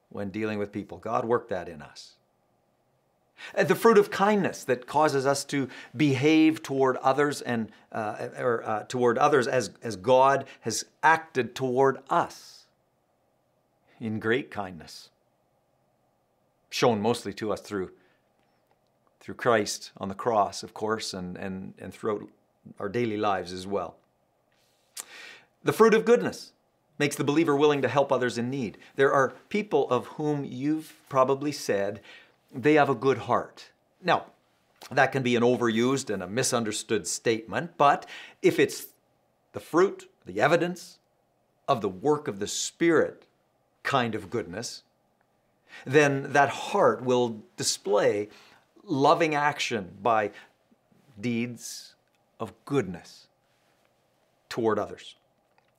when 0.10 0.30
dealing 0.30 0.60
with 0.60 0.72
people. 0.72 0.98
God 0.98 1.26
worked 1.26 1.50
that 1.50 1.70
in 1.70 1.82
us. 1.82 2.14
Uh, 3.56 3.64
The 3.64 3.76
fruit 3.76 3.98
of 3.98 4.10
kindness 4.10 4.64
that 4.64 4.88
causes 4.88 5.26
us 5.26 5.44
to 5.46 5.68
behave 5.96 6.64
toward 6.64 6.98
others 6.98 7.42
and 7.42 7.70
uh, 7.92 8.30
or 8.38 8.64
uh, 8.66 8.84
toward 8.84 9.18
others 9.18 9.48
as, 9.48 9.72
as 9.84 9.96
God 9.96 10.46
has 10.62 10.86
acted 11.04 11.56
toward 11.56 12.00
us 12.10 12.66
in 14.00 14.20
great 14.20 14.50
kindness, 14.52 15.10
shown 16.70 17.02
mostly 17.02 17.34
to 17.34 17.52
us 17.52 17.62
through 17.62 17.92
through 19.20 19.36
Christ 19.36 19.92
on 19.98 20.08
the 20.08 20.16
cross, 20.16 20.64
of 20.64 20.74
course, 20.74 21.14
and, 21.14 21.36
and, 21.38 21.74
and 21.80 21.94
throughout 21.94 22.22
our 22.80 22.88
daily 22.88 23.18
lives 23.18 23.52
as 23.52 23.68
well. 23.68 23.98
The 25.63 25.74
fruit 25.74 25.93
of 25.93 26.06
goodness 26.06 26.54
makes 27.00 27.15
the 27.15 27.24
believer 27.24 27.56
willing 27.56 27.82
to 27.82 27.88
help 27.88 28.12
others 28.12 28.38
in 28.38 28.50
need. 28.50 28.78
There 28.96 29.13
are 29.13 29.34
people 29.50 29.89
of 29.89 30.08
whom 30.08 30.43
you've 30.46 30.93
probably 31.10 31.52
said 31.52 32.02
they 32.54 32.74
have 32.74 32.89
a 32.89 32.96
good 32.96 33.20
heart. 33.20 33.72
Now, 34.02 34.28
that 34.91 35.12
can 35.12 35.24
be 35.24 35.36
an 35.36 35.43
overused 35.43 36.13
and 36.13 36.24
a 36.24 36.28
misunderstood 36.28 37.08
statement, 37.08 37.72
but 37.78 38.06
if 38.41 38.60
it's 38.60 38.88
the 39.54 39.60
fruit, 39.60 40.10
the 40.26 40.39
evidence 40.39 41.00
of 41.67 41.82
the 41.82 41.89
work 41.89 42.28
of 42.28 42.39
the 42.39 42.48
Spirit 42.48 43.26
kind 43.84 44.15
of 44.15 44.30
goodness, 44.30 44.84
then 45.86 46.32
that 46.34 46.50
heart 46.50 47.04
will 47.04 47.41
display 47.58 48.30
loving 48.84 49.36
action 49.36 49.98
by 50.02 50.32
deeds 51.20 51.96
of 52.39 52.54
goodness 52.65 53.28
toward 54.48 54.80
others. 54.80 55.15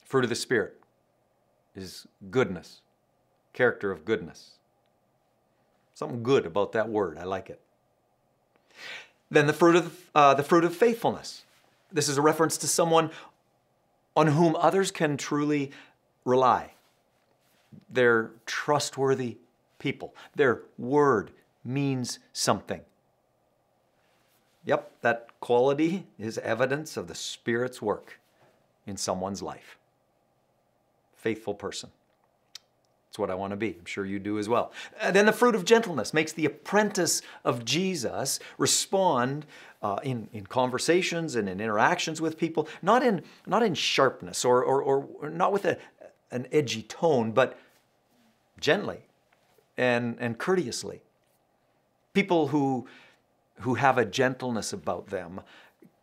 Fruit 0.08 0.24
of 0.24 0.30
the 0.30 0.36
Spirit 0.36 0.80
is 1.76 2.06
goodness, 2.30 2.80
character 3.52 3.92
of 3.92 4.04
goodness. 4.06 4.52
Something 5.94 6.22
good 6.22 6.46
about 6.46 6.72
that 6.72 6.88
word. 6.88 7.18
I 7.18 7.24
like 7.24 7.50
it. 7.50 7.60
Then 9.30 9.46
the 9.46 9.52
fruit 9.52 9.76
of 9.76 10.10
uh, 10.14 10.32
the 10.32 10.42
fruit 10.42 10.64
of 10.64 10.74
faithfulness. 10.74 11.42
This 11.92 12.08
is 12.08 12.16
a 12.16 12.22
reference 12.22 12.56
to 12.58 12.66
someone 12.66 13.10
on 14.16 14.28
whom 14.28 14.56
others 14.56 14.90
can 14.90 15.16
truly 15.16 15.70
rely. 16.24 16.72
They're 17.90 18.30
trustworthy 18.46 19.36
people. 19.78 20.14
Their 20.34 20.62
word 20.78 21.32
means 21.64 22.18
something. 22.32 22.80
Yep, 24.64 24.92
that 25.02 25.28
quality 25.40 26.06
is 26.18 26.38
evidence 26.38 26.96
of 26.96 27.08
the 27.08 27.14
Spirit's 27.14 27.82
work 27.82 28.18
in 28.86 28.96
someone's 28.96 29.42
life. 29.42 29.77
Faithful 31.28 31.52
person. 31.52 31.90
That's 33.10 33.18
what 33.18 33.30
I 33.30 33.34
want 33.34 33.50
to 33.50 33.56
be. 33.58 33.76
I'm 33.78 33.84
sure 33.84 34.06
you 34.06 34.18
do 34.18 34.38
as 34.38 34.48
well. 34.48 34.72
And 34.98 35.14
then 35.14 35.26
the 35.26 35.32
fruit 35.32 35.54
of 35.54 35.66
gentleness 35.66 36.14
makes 36.14 36.32
the 36.32 36.46
apprentice 36.46 37.20
of 37.44 37.66
Jesus 37.66 38.40
respond 38.56 39.44
uh, 39.82 39.98
in, 40.02 40.30
in 40.32 40.46
conversations 40.46 41.34
and 41.34 41.46
in 41.46 41.60
interactions 41.60 42.22
with 42.22 42.38
people, 42.38 42.66
not 42.80 43.02
in, 43.02 43.24
not 43.46 43.62
in 43.62 43.74
sharpness 43.74 44.42
or, 44.42 44.64
or, 44.64 44.80
or 45.20 45.28
not 45.28 45.52
with 45.52 45.66
a, 45.66 45.76
an 46.30 46.46
edgy 46.50 46.80
tone, 46.80 47.32
but 47.32 47.58
gently 48.58 49.00
and, 49.76 50.16
and 50.18 50.38
courteously. 50.38 51.02
People 52.14 52.48
who, 52.48 52.88
who 53.60 53.74
have 53.74 53.98
a 53.98 54.06
gentleness 54.06 54.72
about 54.72 55.08
them 55.08 55.42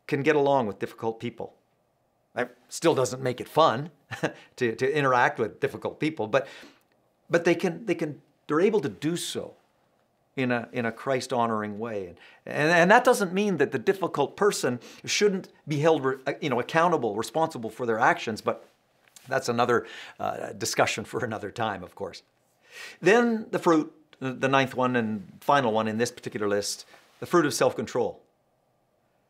can 0.06 0.22
get 0.22 0.36
along 0.36 0.68
with 0.68 0.78
difficult 0.78 1.20
people. 1.20 1.56
That 2.36 2.56
still 2.70 2.94
doesn't 2.94 3.24
make 3.24 3.42
it 3.42 3.50
fun 3.50 3.90
to, 4.58 4.76
to 4.76 4.98
interact 4.98 5.40
with 5.40 5.60
difficult 5.60 6.00
people, 6.00 6.28
but, 6.28 6.48
but 7.30 7.46
they 7.46 7.56
can, 7.56 7.86
they 7.86 7.96
can, 7.96 8.22
they're 8.48 8.62
able 8.62 8.82
to 8.82 8.90
do 8.90 9.18
so 9.18 9.54
in 10.36 10.52
a, 10.52 10.68
in 10.72 10.86
a 10.86 10.92
Christ 10.92 11.32
honoring 11.32 11.80
way. 11.80 12.08
And, 12.08 12.18
and, 12.46 12.72
and, 12.72 12.92
that 12.92 13.04
doesn't 13.04 13.34
mean 13.34 13.58
that 13.58 13.72
the 13.72 13.80
difficult 13.80 14.36
person 14.36 14.80
shouldn't 15.06 15.50
be 15.68 15.80
held 15.80 16.06
you 16.42 16.50
know, 16.50 16.60
accountable, 16.60 17.16
responsible 17.16 17.70
for 17.70 17.86
their 17.86 18.00
actions, 18.00 18.42
but 18.42 18.66
that's 19.28 19.50
another 19.50 19.86
uh, 20.20 20.54
discussion 20.54 21.06
for 21.06 21.20
another 21.26 21.52
time, 21.52 21.84
of 21.84 21.96
course. 21.96 22.24
Then 23.02 23.48
the 23.52 23.60
fruit, 23.60 23.92
the 24.20 24.48
ninth 24.48 24.76
one 24.76 24.96
and 24.96 25.28
final 25.40 25.72
one 25.72 25.88
in 25.88 25.98
this 25.98 26.12
particular 26.12 26.48
list, 26.48 26.86
the 27.20 27.26
fruit 27.26 27.46
of 27.46 27.54
self 27.54 27.76
control. 27.76 28.22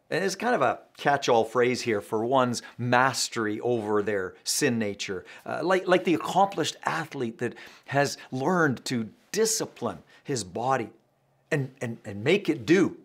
And 0.09 0.23
it's 0.23 0.35
kind 0.35 0.53
of 0.53 0.61
a 0.61 0.79
catch 0.97 1.27
all 1.29 1.43
phrase 1.43 1.81
here 1.81 1.99
for 1.99 2.23
one's 2.23 2.61
mastery 2.77 3.59
over 3.59 4.03
their 4.03 4.35
sin 4.43 4.77
nature. 4.77 5.25
Uh, 5.45 5.61
like, 5.63 5.87
like 5.87 6.03
the 6.03 6.13
accomplished 6.13 6.77
athlete 6.83 7.39
that 7.39 7.55
has 7.85 8.17
learned 8.31 8.85
to 8.85 9.09
discipline 9.31 9.99
his 10.23 10.43
body 10.43 10.89
and, 11.49 11.71
and, 11.81 11.97
and 12.05 12.23
make 12.23 12.49
it 12.49 12.65
do 12.65 12.97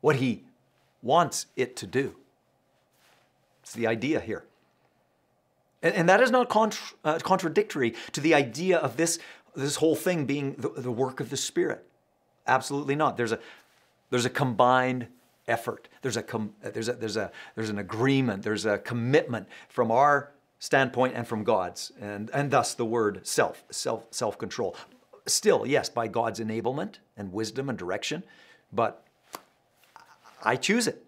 what 0.00 0.16
he 0.16 0.42
wants 1.02 1.46
it 1.56 1.76
to 1.76 1.86
do. 1.86 2.14
It's 3.62 3.74
the 3.74 3.86
idea 3.86 4.20
here. 4.20 4.44
And, 5.82 5.94
and 5.94 6.08
that 6.08 6.20
is 6.20 6.30
not 6.30 6.48
contra- 6.48 6.96
uh, 7.04 7.18
contradictory 7.18 7.94
to 8.12 8.20
the 8.20 8.34
idea 8.34 8.78
of 8.78 8.96
this, 8.96 9.18
this 9.54 9.76
whole 9.76 9.96
thing 9.96 10.24
being 10.24 10.54
the, 10.54 10.68
the 10.70 10.90
work 10.90 11.20
of 11.20 11.28
the 11.28 11.36
Spirit. 11.36 11.86
Absolutely 12.46 12.96
not. 12.96 13.16
There's 13.16 13.32
a, 13.32 13.38
there's 14.08 14.24
a 14.24 14.30
combined 14.30 15.06
effort. 15.50 15.88
There's 16.00 16.16
a, 16.16 16.24
there's, 16.62 16.88
a, 16.88 16.92
there's, 16.94 17.16
a, 17.16 17.30
there's 17.56 17.70
an 17.70 17.78
agreement, 17.78 18.42
there's 18.42 18.64
a 18.64 18.78
commitment 18.78 19.48
from 19.68 19.90
our 19.90 20.32
standpoint 20.60 21.14
and 21.16 21.26
from 21.26 21.42
God's, 21.42 21.90
and, 22.00 22.30
and 22.32 22.50
thus 22.50 22.74
the 22.74 22.84
word 22.84 23.26
self, 23.26 23.64
self, 23.70 24.06
self-control. 24.10 24.76
Still, 25.26 25.66
yes, 25.66 25.88
by 25.88 26.06
God's 26.06 26.40
enablement 26.40 26.96
and 27.16 27.32
wisdom 27.32 27.68
and 27.68 27.76
direction, 27.76 28.22
but 28.72 29.04
I 30.42 30.56
choose 30.56 30.86
it, 30.86 31.04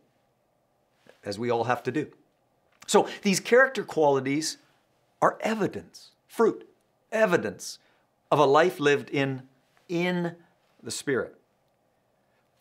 as 1.24 1.38
we 1.38 1.50
all 1.50 1.64
have 1.64 1.82
to 1.84 1.92
do. 1.92 2.08
So 2.86 3.08
these 3.22 3.40
character 3.40 3.84
qualities 3.84 4.58
are 5.20 5.38
evidence, 5.40 6.10
fruit, 6.26 6.68
evidence 7.10 7.78
of 8.30 8.38
a 8.38 8.44
life 8.44 8.80
lived 8.80 9.10
in, 9.10 9.42
in 9.88 10.34
the 10.82 10.90
Spirit, 10.90 11.36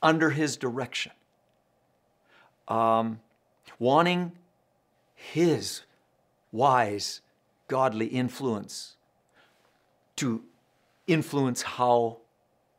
under 0.02 0.30
His 0.30 0.58
direction 0.58 1.12
um, 2.72 3.20
wanting 3.80 4.32
His 5.14 5.82
wise, 6.52 7.22
godly 7.68 8.08
influence 8.08 8.96
to 10.16 10.44
influence 11.08 11.62
how, 11.62 12.18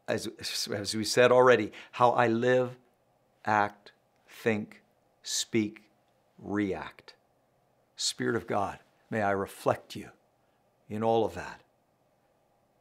as, 0.09 0.29
as 0.73 0.95
we 0.95 1.05
said 1.05 1.31
already, 1.31 1.73
how 1.93 2.11
I 2.13 2.29
live, 2.29 2.77
act, 3.45 3.93
think, 4.29 4.83
speak, 5.23 5.83
react. 6.39 7.15
Spirit 7.97 8.37
of 8.37 8.47
God, 8.47 8.79
may 9.11 9.21
I 9.23 9.33
reflect 9.33 9.95
you 9.95 10.09
in 10.89 11.03
all 11.03 11.25
of 11.25 11.35
that. 11.35 11.61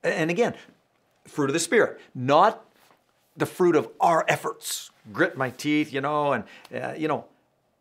And 0.04 0.32
again, 0.32 0.56
fruit 1.28 1.50
of 1.50 1.54
the 1.54 1.60
Spirit, 1.60 2.00
not 2.16 2.66
the 3.38 3.46
fruit 3.46 3.76
of 3.76 3.90
our 4.00 4.26
efforts, 4.28 4.92
grit 5.14 5.38
my 5.38 5.50
teeth, 5.50 5.94
you 5.94 6.02
know, 6.02 6.34
and, 6.34 6.44
uh, 6.74 6.94
you 6.98 7.08
know, 7.08 7.26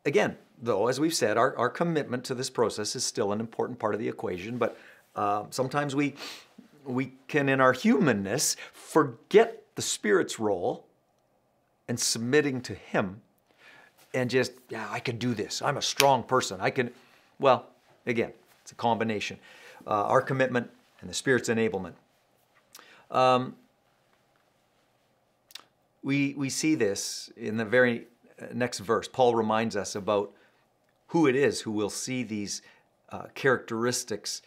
again, 0.05 0.37
though, 0.63 0.87
as 0.87 1.01
we've 1.01 1.15
said, 1.15 1.37
our, 1.37 1.57
our 1.57 1.69
commitment 1.69 2.25
to 2.25 2.35
this 2.35 2.51
process 2.51 2.95
is 2.95 3.05
still 3.05 3.33
an 3.33 3.41
important 3.41 3.79
part 3.79 3.95
of 3.95 4.01
the 4.01 4.09
equation, 4.09 4.59
but 4.59 4.79
uh, 5.17 5.45
sometimes 5.51 5.97
we, 5.97 6.15
we 6.85 7.13
can, 7.29 7.49
in 7.49 7.61
our 7.61 7.73
humanness, 7.73 8.57
forget 8.73 9.63
the 9.75 9.83
Spirit's 9.83 10.39
role 10.39 10.87
and 11.89 11.99
submitting 11.99 12.61
to 12.63 12.75
Him 12.75 13.23
and 14.15 14.31
just, 14.31 14.53
yeah, 14.69 14.89
I 14.91 15.01
can 15.01 15.19
do 15.19 15.35
this. 15.35 15.63
I'm 15.63 15.77
a 15.77 15.83
strong 15.83 16.23
person. 16.23 16.61
I 16.61 16.71
can, 16.71 16.91
well, 17.39 17.67
again, 18.07 18.33
it's 18.63 18.73
a 18.73 18.75
combination. 18.75 19.39
Uh, 19.87 20.05
our 20.05 20.21
commitment 20.21 20.71
and 21.01 21.09
the 21.09 21.15
Spirit's 21.15 21.49
enablement. 21.49 21.95
Um, 23.11 23.57
we, 26.03 26.35
we 26.37 26.49
see 26.49 26.75
this 26.75 27.31
in 27.37 27.57
the 27.57 27.65
very 27.65 28.07
uh, 28.41 28.47
next 28.53 28.81
verse. 28.81 29.09
Paul 29.09 29.35
reminds 29.35 29.77
us 29.77 29.95
about 29.95 30.33
who 31.09 31.27
it 31.27 31.37
is 31.37 31.61
who 31.61 31.73
will 31.73 31.91
see 31.91 32.23
these 32.23 32.63
uh, 33.11 33.25
characteristics 33.35 34.43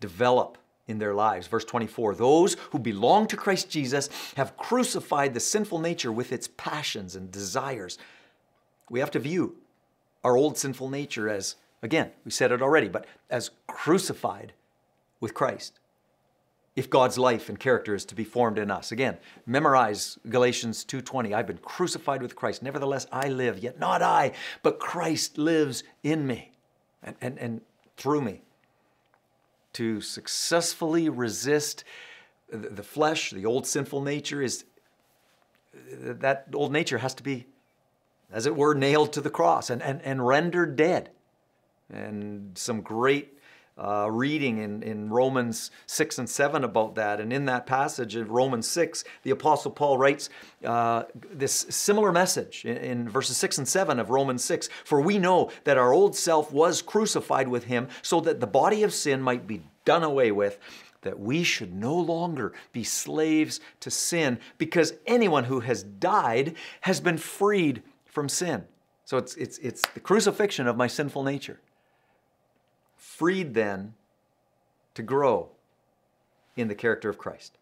develop 0.00 0.58
in 0.88 0.98
their 0.98 1.14
lives. 1.14 1.46
Verse 1.46 1.64
24 1.64 2.14
Those 2.14 2.56
who 2.70 2.78
belong 2.78 3.26
to 3.28 3.36
Christ 3.36 3.70
Jesus 3.70 4.08
have 4.36 4.56
crucified 4.56 5.34
the 5.34 5.40
sinful 5.40 5.78
nature 5.78 6.10
with 6.10 6.32
its 6.32 6.48
passions 6.56 7.14
and 7.14 7.30
desires. 7.30 7.98
We 8.90 9.00
have 9.00 9.10
to 9.12 9.18
view 9.18 9.56
our 10.24 10.36
old 10.36 10.58
sinful 10.58 10.88
nature 10.88 11.28
as, 11.28 11.56
again, 11.82 12.10
we 12.24 12.30
said 12.30 12.52
it 12.52 12.62
already, 12.62 12.88
but 12.88 13.06
as 13.30 13.50
crucified 13.66 14.52
with 15.20 15.34
Christ 15.34 15.78
if 16.74 16.88
God's 16.88 17.18
life 17.18 17.48
and 17.48 17.58
character 17.60 17.94
is 17.94 18.04
to 18.06 18.14
be 18.14 18.24
formed 18.24 18.58
in 18.58 18.70
us. 18.70 18.92
Again, 18.92 19.18
memorize 19.44 20.18
Galatians 20.28 20.84
2:20. 20.84 21.34
I've 21.34 21.46
been 21.46 21.58
crucified 21.58 22.22
with 22.22 22.34
Christ. 22.34 22.62
Nevertheless, 22.62 23.06
I 23.12 23.28
live, 23.28 23.58
yet 23.58 23.78
not 23.78 24.00
I, 24.00 24.32
but 24.62 24.78
Christ 24.78 25.36
lives 25.36 25.84
in 26.02 26.26
me 26.26 26.52
and, 27.02 27.16
and, 27.20 27.38
and 27.38 27.60
through 27.96 28.22
me. 28.22 28.42
To 29.74 30.00
successfully 30.00 31.08
resist 31.08 31.84
the 32.48 32.82
flesh, 32.82 33.30
the 33.30 33.46
old 33.46 33.66
sinful 33.66 34.02
nature, 34.02 34.42
is 34.42 34.64
that 35.72 36.48
old 36.54 36.72
nature 36.72 36.98
has 36.98 37.14
to 37.14 37.22
be, 37.22 37.46
as 38.30 38.46
it 38.46 38.56
were, 38.56 38.74
nailed 38.74 39.12
to 39.14 39.20
the 39.20 39.30
cross 39.30 39.70
and, 39.70 39.82
and, 39.82 40.02
and 40.02 40.26
rendered 40.26 40.76
dead. 40.76 41.10
And 41.90 42.56
some 42.56 42.80
great 42.82 43.38
uh, 43.78 44.08
reading 44.10 44.58
in, 44.58 44.82
in 44.82 45.08
Romans 45.08 45.70
6 45.86 46.18
and 46.18 46.28
7 46.28 46.62
about 46.64 46.94
that. 46.96 47.20
And 47.20 47.32
in 47.32 47.46
that 47.46 47.66
passage 47.66 48.16
of 48.16 48.30
Romans 48.30 48.66
6, 48.68 49.04
the 49.22 49.30
Apostle 49.30 49.70
Paul 49.70 49.98
writes 49.98 50.28
uh, 50.64 51.04
this 51.32 51.66
similar 51.70 52.12
message 52.12 52.64
in, 52.64 52.76
in 52.76 53.08
verses 53.08 53.36
6 53.38 53.58
and 53.58 53.68
7 53.68 53.98
of 53.98 54.10
Romans 54.10 54.44
6 54.44 54.68
For 54.84 55.00
we 55.00 55.18
know 55.18 55.50
that 55.64 55.78
our 55.78 55.92
old 55.92 56.14
self 56.14 56.52
was 56.52 56.82
crucified 56.82 57.48
with 57.48 57.64
him 57.64 57.88
so 58.02 58.20
that 58.20 58.40
the 58.40 58.46
body 58.46 58.82
of 58.82 58.92
sin 58.92 59.22
might 59.22 59.46
be 59.46 59.62
done 59.84 60.02
away 60.02 60.30
with 60.30 60.58
that 61.02 61.18
we 61.18 61.42
should 61.42 61.74
no 61.74 61.94
longer 61.94 62.52
be 62.72 62.84
slaves 62.84 63.60
to 63.80 63.90
sin 63.90 64.38
because 64.56 64.94
anyone 65.06 65.44
who 65.44 65.60
has 65.60 65.82
died 65.82 66.54
has 66.82 67.00
been 67.00 67.18
freed 67.18 67.82
from 68.06 68.28
sin. 68.28 68.64
So 69.04 69.18
it's, 69.18 69.34
it's, 69.34 69.58
it's 69.58 69.82
the 69.94 70.00
crucifixion 70.00 70.68
of 70.68 70.76
my 70.76 70.86
sinful 70.86 71.24
nature 71.24 71.58
freed 73.12 73.52
then 73.52 73.92
to 74.94 75.02
grow 75.02 75.50
in 76.56 76.68
the 76.68 76.74
character 76.74 77.10
of 77.10 77.18
Christ. 77.18 77.58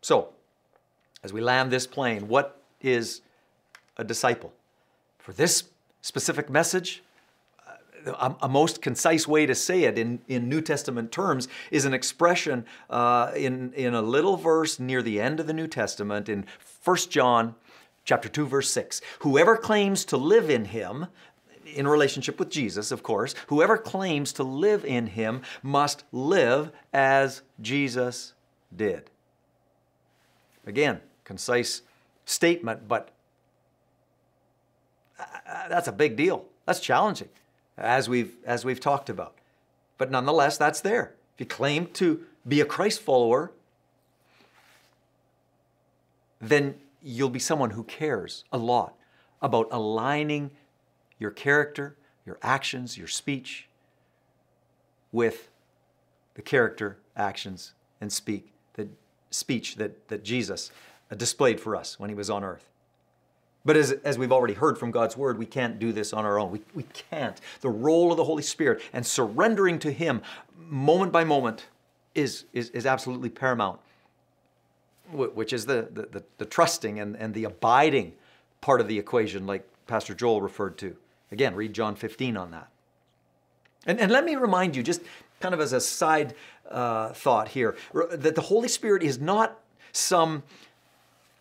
So, 0.00 0.30
as 1.22 1.32
we 1.32 1.40
land 1.40 1.70
this 1.70 1.86
plane, 1.86 2.26
what 2.26 2.60
is 2.80 3.22
a 3.96 4.02
disciple? 4.02 4.52
For 5.18 5.32
this 5.32 5.64
specific 6.02 6.50
message, 6.50 7.02
a, 8.06 8.34
a, 8.42 8.48
most 8.48 8.82
concise 8.82 9.26
way 9.26 9.46
to 9.46 9.54
say 9.54 9.84
it 9.84 9.96
in, 9.96 10.20
in 10.28 10.48
New 10.48 10.60
Testament 10.60 11.10
terms 11.10 11.48
is 11.70 11.84
an 11.84 11.94
expression 11.94 12.66
uh, 12.90 13.30
in, 13.36 13.72
in 13.72 13.94
a 13.94 14.02
little 14.02 14.36
verse 14.36 14.78
near 14.78 15.00
the 15.00 15.20
end 15.20 15.40
of 15.40 15.46
the 15.46 15.54
New 15.54 15.68
Testament 15.68 16.28
in 16.28 16.44
1 16.84 16.96
John 17.08 17.54
chapter 18.04 18.28
2 18.28 18.46
verse 18.46 18.70
6 18.70 19.00
whoever 19.20 19.56
claims 19.56 20.04
to 20.04 20.18
live 20.18 20.50
in 20.50 20.66
him 20.66 21.06
in 21.74 21.86
relationship 21.88 22.38
with 22.38 22.50
Jesus, 22.50 22.90
of 22.90 23.02
course, 23.02 23.34
whoever 23.48 23.76
claims 23.76 24.32
to 24.34 24.42
live 24.42 24.84
in 24.84 25.08
him 25.08 25.42
must 25.62 26.04
live 26.12 26.70
as 26.92 27.42
Jesus 27.60 28.32
did. 28.74 29.10
Again, 30.66 31.00
concise 31.24 31.82
statement, 32.24 32.88
but 32.88 33.10
uh, 35.18 35.24
uh, 35.46 35.68
that's 35.68 35.88
a 35.88 35.92
big 35.92 36.16
deal. 36.16 36.46
That's 36.66 36.80
challenging, 36.80 37.28
as 37.76 38.08
we've, 38.08 38.34
as 38.46 38.64
we've 38.64 38.80
talked 38.80 39.10
about. 39.10 39.34
But 39.98 40.10
nonetheless, 40.10 40.56
that's 40.56 40.80
there. 40.80 41.14
If 41.34 41.40
you 41.40 41.46
claim 41.46 41.86
to 41.94 42.24
be 42.46 42.60
a 42.60 42.64
Christ 42.64 43.00
follower, 43.00 43.52
then 46.40 46.76
you'll 47.02 47.30
be 47.30 47.38
someone 47.38 47.70
who 47.70 47.84
cares 47.84 48.44
a 48.52 48.58
lot 48.58 48.94
about 49.42 49.68
aligning 49.70 50.50
your 51.18 51.30
character, 51.30 51.96
your 52.26 52.38
actions, 52.42 52.98
your 52.98 53.06
speech 53.06 53.68
with 55.12 55.48
the 56.34 56.42
character, 56.42 56.98
actions, 57.16 57.72
and 58.00 58.12
speak 58.12 58.52
that 58.74 58.88
speech 59.30 59.76
that, 59.76 60.08
that 60.08 60.24
Jesus 60.24 60.70
displayed 61.16 61.60
for 61.60 61.76
us 61.76 61.98
when 61.98 62.10
he 62.10 62.14
was 62.14 62.30
on 62.30 62.44
earth. 62.44 62.68
But 63.64 63.76
as, 63.76 63.92
as 63.92 64.18
we've 64.18 64.32
already 64.32 64.54
heard 64.54 64.76
from 64.76 64.90
God's 64.90 65.16
word, 65.16 65.38
we 65.38 65.46
can't 65.46 65.78
do 65.78 65.92
this 65.92 66.12
on 66.12 66.26
our 66.26 66.38
own. 66.38 66.50
We, 66.50 66.60
we 66.74 66.84
can't. 67.10 67.40
The 67.60 67.70
role 67.70 68.10
of 68.10 68.18
the 68.18 68.24
Holy 68.24 68.42
Spirit 68.42 68.82
and 68.92 69.06
surrendering 69.06 69.78
to 69.80 69.90
Him 69.90 70.20
moment 70.56 71.12
by 71.12 71.24
moment 71.24 71.66
is, 72.14 72.44
is, 72.52 72.70
is 72.70 72.84
absolutely 72.84 73.30
paramount, 73.30 73.80
which 75.12 75.52
is 75.52 75.64
the, 75.66 75.88
the, 75.92 76.02
the, 76.02 76.24
the 76.38 76.44
trusting 76.44 77.00
and, 77.00 77.16
and 77.16 77.32
the 77.32 77.44
abiding 77.44 78.12
part 78.60 78.80
of 78.80 78.88
the 78.88 78.98
equation, 78.98 79.46
like 79.46 79.66
Pastor 79.86 80.14
Joel 80.14 80.42
referred 80.42 80.76
to. 80.78 80.96
Again, 81.32 81.54
read 81.54 81.72
John 81.72 81.96
15 81.96 82.36
on 82.36 82.50
that. 82.52 82.68
And, 83.86 84.00
and 84.00 84.10
let 84.10 84.24
me 84.24 84.36
remind 84.36 84.76
you, 84.76 84.82
just 84.82 85.02
kind 85.40 85.54
of 85.54 85.60
as 85.60 85.72
a 85.72 85.80
side 85.80 86.34
uh, 86.70 87.12
thought 87.12 87.48
here, 87.48 87.76
that 88.12 88.34
the 88.34 88.40
Holy 88.40 88.68
Spirit 88.68 89.02
is 89.02 89.20
not 89.20 89.58
some 89.92 90.42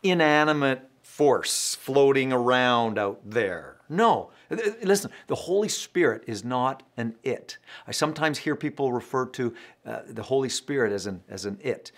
inanimate 0.01 0.89
force 1.01 1.75
floating 1.75 2.33
around 2.33 2.97
out 2.97 3.21
there. 3.23 3.77
No. 3.87 4.31
Listen, 4.49 5.11
the 5.27 5.35
Holy 5.35 5.69
Spirit 5.69 6.23
is 6.27 6.43
not 6.43 6.83
an 6.97 7.15
it. 7.23 7.57
I 7.87 7.91
sometimes 7.91 8.39
hear 8.39 8.55
people 8.55 8.91
refer 8.91 9.25
to 9.27 9.53
uh, 9.85 9.99
the 10.07 10.23
Holy 10.23 10.49
Spirit 10.49 10.91
as 10.91 11.05
an, 11.05 11.23
as 11.29 11.45
an 11.45 11.59
it. 11.61 11.91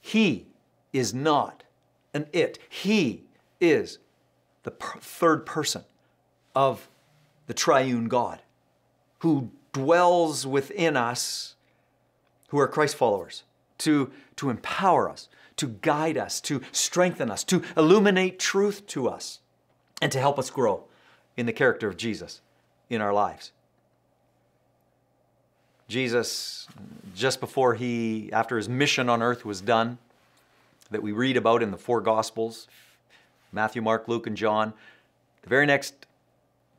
He 0.00 0.46
is 0.92 1.12
not 1.12 1.64
an 2.14 2.26
it. 2.32 2.58
He 2.68 3.24
is 3.60 3.98
the 4.62 4.70
per- 4.70 4.98
third 5.00 5.46
person 5.46 5.84
of 6.54 6.88
the 7.46 7.54
triune 7.54 8.08
God 8.08 8.40
who 9.20 9.50
dwells 9.72 10.46
within 10.46 10.96
us 10.96 11.54
who 12.48 12.58
are 12.58 12.68
Christ 12.68 12.96
followers 12.96 13.44
to, 13.78 14.10
to 14.36 14.50
empower 14.50 15.10
us, 15.10 15.28
to 15.56 15.66
guide 15.66 16.16
us, 16.16 16.40
to 16.42 16.62
strengthen 16.72 17.30
us, 17.30 17.44
to 17.44 17.62
illuminate 17.76 18.38
truth 18.38 18.86
to 18.88 19.08
us, 19.08 19.40
and 20.00 20.12
to 20.12 20.18
help 20.18 20.38
us 20.38 20.50
grow 20.50 20.84
in 21.36 21.46
the 21.46 21.52
character 21.52 21.88
of 21.88 21.96
Jesus 21.96 22.40
in 22.88 23.00
our 23.00 23.12
lives. 23.12 23.52
Jesus, 25.88 26.66
just 27.14 27.40
before 27.40 27.74
he, 27.74 28.30
after 28.32 28.56
his 28.56 28.68
mission 28.68 29.08
on 29.08 29.22
earth 29.22 29.44
was 29.44 29.60
done, 29.60 29.98
that 30.90 31.02
we 31.02 31.12
read 31.12 31.36
about 31.36 31.62
in 31.62 31.70
the 31.70 31.76
four 31.76 32.00
Gospels 32.00 32.68
Matthew, 33.52 33.80
Mark, 33.80 34.08
Luke, 34.08 34.26
and 34.26 34.36
John, 34.36 34.74
the 35.42 35.48
very 35.48 35.66
next 35.66 36.06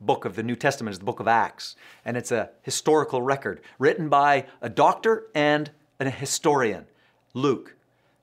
book 0.00 0.24
of 0.24 0.36
the 0.36 0.42
New 0.42 0.56
Testament 0.56 0.92
is 0.92 0.98
the 0.98 1.04
book 1.04 1.20
of 1.20 1.28
Acts, 1.28 1.76
and 2.04 2.16
it's 2.16 2.30
a 2.30 2.50
historical 2.62 3.22
record 3.22 3.60
written 3.78 4.08
by 4.08 4.46
a 4.60 4.68
doctor 4.68 5.26
and 5.34 5.70
a 6.00 6.10
historian, 6.10 6.86
Luke. 7.34 7.74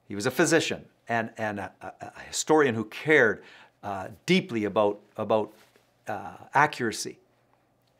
He 0.07 0.15
was 0.15 0.25
a 0.25 0.31
physician 0.31 0.85
and, 1.07 1.31
and 1.37 1.59
a, 1.59 1.71
a, 1.81 2.19
historian 2.27 2.75
who 2.75 2.85
cared 2.85 3.43
uh, 3.83 4.07
deeply 4.25 4.65
about, 4.65 4.99
about 5.17 5.53
uh, 6.07 6.35
accuracy. 6.53 7.17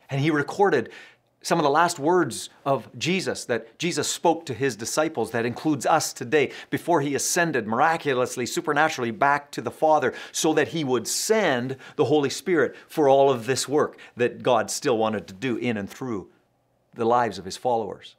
And 0.09 0.21
he 0.21 0.31
recorded 0.31 0.91
some 1.45 1.59
of 1.59 1.63
the 1.63 1.69
last 1.69 1.99
words 1.99 2.49
of 2.65 2.89
Jesus 2.97 3.45
that 3.45 3.77
Jesus 3.77 4.07
spoke 4.07 4.47
to 4.47 4.53
his 4.55 4.75
disciples, 4.75 5.29
that 5.29 5.45
includes 5.45 5.85
us 5.85 6.11
today, 6.11 6.51
before 6.71 7.01
he 7.01 7.13
ascended 7.13 7.67
miraculously, 7.67 8.47
supernaturally 8.47 9.11
back 9.11 9.51
to 9.51 9.61
the 9.61 9.69
Father, 9.69 10.11
so 10.31 10.53
that 10.53 10.69
he 10.69 10.83
would 10.83 11.07
send 11.07 11.77
the 11.97 12.05
Holy 12.05 12.31
Spirit 12.31 12.75
for 12.87 13.07
all 13.07 13.29
of 13.29 13.45
this 13.45 13.69
work 13.69 13.99
that 14.15 14.41
God 14.41 14.71
still 14.71 14.97
wanted 14.97 15.27
to 15.27 15.35
do 15.35 15.55
in 15.57 15.77
and 15.77 15.87
through 15.87 16.29
the 16.95 17.05
lives 17.05 17.37
of 17.37 17.45
his 17.45 17.57
followers. 17.57 18.15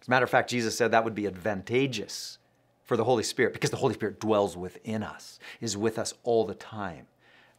As 0.00 0.08
a 0.08 0.10
matter 0.10 0.24
of 0.24 0.30
fact, 0.30 0.50
Jesus 0.50 0.76
said 0.76 0.90
that 0.90 1.04
would 1.04 1.14
be 1.14 1.28
advantageous 1.28 2.38
for 2.82 2.96
the 2.96 3.04
Holy 3.04 3.22
Spirit 3.22 3.52
because 3.52 3.70
the 3.70 3.76
Holy 3.76 3.94
Spirit 3.94 4.18
dwells 4.18 4.56
within 4.56 5.04
us, 5.04 5.38
is 5.60 5.76
with 5.76 6.00
us 6.00 6.14
all 6.24 6.44
the 6.44 6.56
time. 6.56 7.06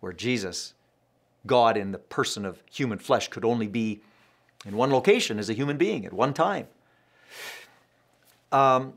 Where 0.02 0.12
Jesus, 0.12 0.74
God 1.48 1.78
in 1.78 1.94
the 1.94 1.98
person 1.98 2.44
of 2.44 2.62
human 2.70 3.00
flesh, 3.00 3.30
could 3.30 3.46
only 3.46 3.70
be 3.70 4.02
in 4.66 4.76
one 4.76 4.92
location 4.92 5.40
as 5.40 5.50
a 5.50 5.54
human 5.54 5.78
being 5.78 6.06
at 6.06 6.14
one 6.14 6.34
time. 6.34 6.68
Um, 8.52 8.94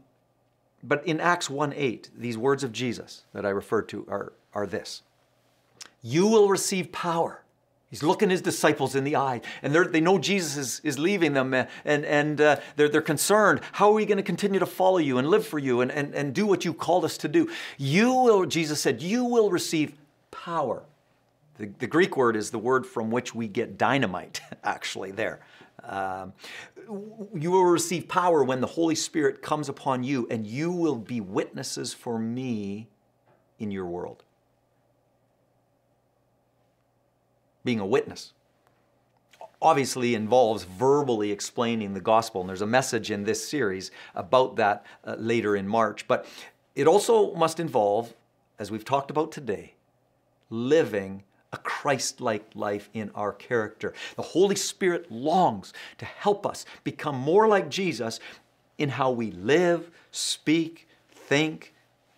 but 0.83 1.07
in 1.07 1.21
Acts 1.21 1.49
1 1.49 1.73
8, 1.77 2.11
these 2.17 2.37
words 2.37 2.65
of 2.65 2.73
Jesus 2.73 3.25
that 3.33 3.47
I 3.47 3.51
referred 3.51 3.89
to 3.91 4.07
are, 4.09 4.33
are 4.55 4.67
this 4.67 5.03
You 6.03 6.27
will 6.27 6.49
receive 6.49 6.93
power. 6.93 7.43
He's 7.93 8.03
looking 8.03 8.31
his 8.31 8.41
disciples 8.41 8.95
in 8.95 9.05
the 9.05 9.17
eye, 9.17 9.43
and 9.61 9.75
they 9.75 10.01
know 10.01 10.19
Jesus 10.19 10.57
is, 10.57 10.81
is 10.83 10.99
leaving 10.99 11.35
them, 11.35 11.53
and, 11.53 11.69
and 11.85 12.41
uh, 12.41 12.57
they're, 12.75 12.89
they're 12.89 13.03
concerned. 13.03 13.61
How 13.73 13.91
are 13.91 13.93
we 13.93 14.07
going 14.07 14.17
to 14.17 14.23
continue 14.23 14.59
to 14.61 14.67
follow 14.67 14.97
you 14.97 15.19
and 15.19 15.29
live 15.29 15.47
for 15.47 15.59
you 15.59 15.83
and, 15.83 15.93
and, 15.93 16.15
and 16.15 16.35
do 16.35 16.47
what 16.47 16.65
you 16.65 16.73
called 16.73 17.05
us 17.05 17.19
to 17.19 17.29
do? 17.29 17.51
You 17.77 18.15
will, 18.15 18.47
Jesus 18.47 18.81
said, 18.81 19.03
you 19.03 19.27
will 19.27 19.51
receive 19.51 19.93
power. 20.31 20.85
The, 21.59 21.67
the 21.81 21.87
Greek 21.87 22.17
word 22.17 22.35
is 22.35 22.51
the 22.51 22.59
word 22.59 22.87
from 22.87 23.11
which 23.11 23.35
we 23.35 23.47
get 23.47 23.77
dynamite, 23.77 24.41
actually, 24.65 25.11
there. 25.11 25.41
Um, 25.85 26.33
you 27.35 27.51
will 27.51 27.65
receive 27.65 28.09
power 28.09 28.45
when 28.45 28.61
the 28.61 28.67
Holy 28.67 28.95
Spirit 28.95 29.43
comes 29.43 29.69
upon 29.69 30.05
you, 30.05 30.27
and 30.31 30.47
you 30.47 30.71
will 30.71 30.97
be 30.97 31.21
witnesses 31.21 31.93
for 31.93 32.19
me 32.19 32.89
in 33.59 33.71
your 33.71 33.87
world. 33.87 34.25
Being 37.65 37.81
a 37.81 37.87
witness 37.87 38.33
obviously 39.61 40.15
involves 40.15 40.65
verbally 40.65 41.31
explaining 41.31 41.95
the 41.95 42.01
gospel, 42.01 42.41
and 42.41 42.49
there's 42.49 42.63
a 42.63 42.67
message 42.67 43.11
in 43.11 43.25
this 43.25 43.49
series 43.49 43.93
about 44.15 44.57
that 44.57 44.85
uh, 45.05 45.15
later 45.19 45.55
in 45.55 45.69
March. 45.69 46.09
But 46.09 46.27
it 46.75 46.89
also 46.89 47.33
must 47.35 47.61
involve, 47.61 48.13
as 48.59 48.71
we've 48.71 48.85
talked 48.85 49.11
about 49.11 49.31
today, 49.31 49.75
living 50.51 51.23
a 51.53 51.59
Christ 51.59 52.21
like 52.21 52.45
life 52.55 52.89
in 52.95 53.11
our 53.15 53.33
character. 53.33 53.93
The 54.17 54.23
Holy 54.23 54.57
Spirit 54.57 55.11
longs 55.11 55.73
to 55.99 56.05
help 56.05 56.47
us 56.47 56.65
become 56.85 57.17
more 57.17 57.47
like 57.47 57.69
Jesus 57.69 58.21
in 58.79 58.91
how 58.91 59.11
we 59.11 59.31
live, 59.31 59.91
speak, 60.11 60.89
think, 61.11 61.75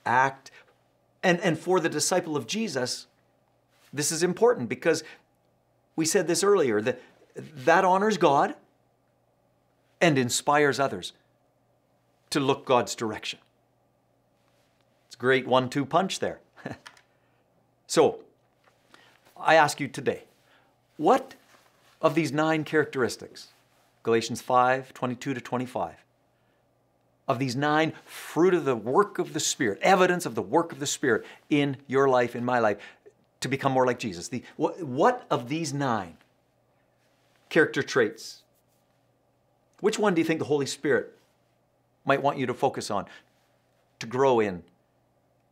act, 0.06 0.50
And, 1.22 1.40
and 1.40 1.58
for 1.58 1.80
the 1.80 1.88
disciple 1.88 2.36
of 2.36 2.46
Jesus, 2.46 3.06
this 3.92 4.12
is 4.12 4.22
important 4.22 4.68
because 4.68 5.02
we 5.96 6.04
said 6.04 6.26
this 6.26 6.42
earlier 6.44 6.80
that 6.82 7.00
that 7.34 7.84
honors 7.84 8.16
God 8.16 8.54
and 10.00 10.18
inspires 10.18 10.78
others 10.78 11.12
to 12.30 12.40
look 12.40 12.64
God's 12.64 12.94
direction. 12.94 13.38
It's 15.06 15.16
a 15.16 15.18
great 15.18 15.46
one 15.46 15.70
two 15.70 15.86
punch 15.86 16.18
there. 16.18 16.40
so, 17.86 18.20
I 19.44 19.54
ask 19.57 19.78
you 19.78 19.88
today, 19.88 20.24
what 20.96 21.35
of 22.00 22.14
these 22.14 22.33
nine 22.33 22.64
characteristics, 22.64 23.48
Galatians 24.02 24.40
5 24.40 24.94
22 24.94 25.35
to 25.35 25.40
25, 25.40 26.04
of 27.28 27.38
these 27.38 27.57
nine 27.57 27.92
fruit 28.04 28.54
of 28.54 28.64
the 28.64 28.76
work 28.76 29.18
of 29.18 29.33
the 29.33 29.40
Spirit, 29.40 29.78
evidence 29.83 30.26
of 30.26 30.35
the 30.35 30.42
work 30.42 30.72
of 30.72 30.80
the 30.80 30.87
Spirit 30.87 31.24
in 31.50 31.76
your 31.87 32.09
life, 32.09 32.35
in 32.35 32.44
my 32.44 32.59
life, 32.59 32.78
to 33.40 33.48
become 33.48 33.72
more 33.72 33.87
like 33.87 33.98
Jesus? 33.98 34.28
The, 34.28 34.42
what, 34.57 34.83
what 34.83 35.24
of 35.30 35.48
these 35.48 35.72
nine 35.72 36.16
character 37.48 37.83
traits, 37.83 38.42
which 39.80 39.98
one 39.98 40.14
do 40.14 40.20
you 40.20 40.24
think 40.24 40.38
the 40.38 40.46
Holy 40.46 40.66
Spirit 40.66 41.12
might 42.04 42.22
want 42.22 42.38
you 42.38 42.46
to 42.46 42.54
focus 42.54 42.90
on, 42.90 43.07
to 44.00 44.07
grow 44.07 44.40
in, 44.40 44.62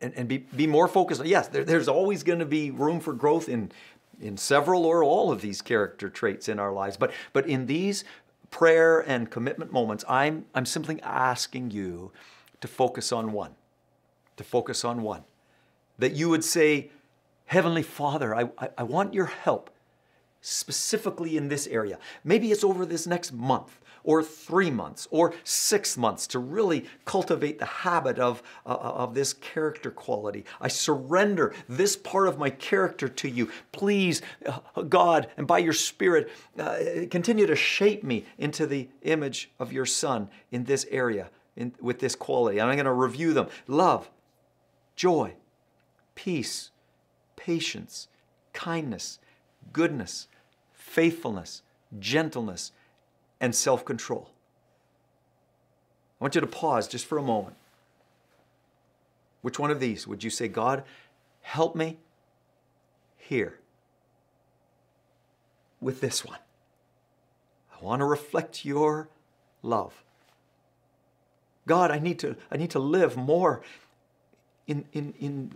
and, 0.03 0.13
and 0.15 0.27
be, 0.27 0.39
be 0.39 0.67
more 0.67 0.87
focused? 0.87 1.25
Yes, 1.25 1.47
there, 1.47 1.63
there's 1.63 1.87
always 1.87 2.23
going 2.23 2.39
to 2.39 2.45
be 2.45 2.69
room 2.69 2.99
for 2.99 3.13
growth 3.13 3.49
in, 3.49 3.71
in 4.21 4.37
several 4.37 4.85
or 4.85 5.03
all 5.03 5.31
of 5.31 5.41
these 5.41 5.61
character 5.61 6.09
traits 6.09 6.49
in 6.49 6.59
our 6.59 6.71
lives, 6.71 6.97
but, 6.97 7.11
but 7.31 7.47
in 7.47 7.65
these 7.65 8.03
prayer 8.51 8.99
and 8.99 9.31
commitment 9.31 9.71
moments, 9.71 10.03
I'm, 10.07 10.45
I'm 10.53 10.65
simply 10.65 11.01
asking 11.01 11.71
you 11.71 12.11
to 12.61 12.67
focus 12.67 13.11
on 13.11 13.31
one. 13.31 13.55
To 14.37 14.43
focus 14.43 14.85
on 14.85 15.01
one. 15.01 15.23
That 15.97 16.13
you 16.13 16.29
would 16.29 16.43
say, 16.43 16.91
Heavenly 17.45 17.83
Father, 17.83 18.35
I, 18.35 18.49
I, 18.57 18.69
I 18.79 18.83
want 18.83 19.13
your 19.13 19.25
help 19.25 19.69
specifically 20.41 21.37
in 21.37 21.47
this 21.47 21.67
area. 21.67 21.97
Maybe 22.23 22.51
it's 22.51 22.63
over 22.63 22.85
this 22.85 23.07
next 23.07 23.31
month 23.31 23.79
or 24.03 24.23
three 24.23 24.69
months 24.69 25.07
or 25.11 25.33
six 25.43 25.97
months 25.97 26.27
to 26.27 26.39
really 26.39 26.85
cultivate 27.05 27.59
the 27.59 27.65
habit 27.65 28.19
of, 28.19 28.43
uh, 28.65 28.69
of 28.69 29.13
this 29.13 29.33
character 29.33 29.89
quality. 29.91 30.45
I 30.59 30.67
surrender 30.67 31.53
this 31.69 31.95
part 31.95 32.27
of 32.27 32.37
my 32.37 32.49
character 32.49 33.07
to 33.07 33.29
you. 33.29 33.49
Please, 33.71 34.21
uh, 34.45 34.81
God, 34.81 35.27
and 35.37 35.47
by 35.47 35.59
your 35.59 35.73
Spirit, 35.73 36.29
uh, 36.59 36.77
continue 37.09 37.47
to 37.47 37.55
shape 37.55 38.03
me 38.03 38.25
into 38.37 38.67
the 38.67 38.89
image 39.03 39.51
of 39.59 39.71
your 39.71 39.85
Son 39.85 40.29
in 40.51 40.65
this 40.65 40.85
area, 40.91 41.29
in, 41.55 41.73
with 41.79 41.99
this 41.99 42.15
quality. 42.15 42.59
And 42.59 42.69
I'm 42.69 42.75
going 42.75 42.85
to 42.85 42.91
review 42.91 43.33
them 43.33 43.47
love, 43.67 44.09
joy, 44.95 45.33
peace, 46.15 46.71
patience, 47.35 48.07
kindness, 48.53 49.19
goodness, 49.71 50.27
faithfulness, 50.71 51.63
gentleness, 51.99 52.71
and 53.43 53.53
self 53.53 53.83
control. 53.83 54.29
I 56.19 56.23
want 56.23 56.33
you 56.33 56.41
to 56.41 56.47
pause 56.47 56.87
just 56.87 57.05
for 57.05 57.17
a 57.17 57.21
moment. 57.21 57.57
Which 59.41 59.59
one 59.59 59.69
of 59.69 59.81
these 59.81 60.07
would 60.07 60.23
you 60.23 60.29
say, 60.29 60.47
God, 60.47 60.83
help 61.41 61.75
me 61.75 61.97
here 63.17 63.59
with 65.81 65.99
this 65.99 66.23
one? 66.23 66.39
I 67.77 67.83
want 67.83 67.99
to 67.99 68.05
reflect 68.05 68.63
your 68.63 69.09
love. 69.61 70.05
God, 71.67 71.91
I 71.91 71.99
need 71.99 72.19
to, 72.19 72.37
I 72.49 72.55
need 72.55 72.71
to 72.71 72.79
live 72.79 73.17
more 73.17 73.61
in, 74.67 74.85
in, 74.93 75.13
in 75.19 75.55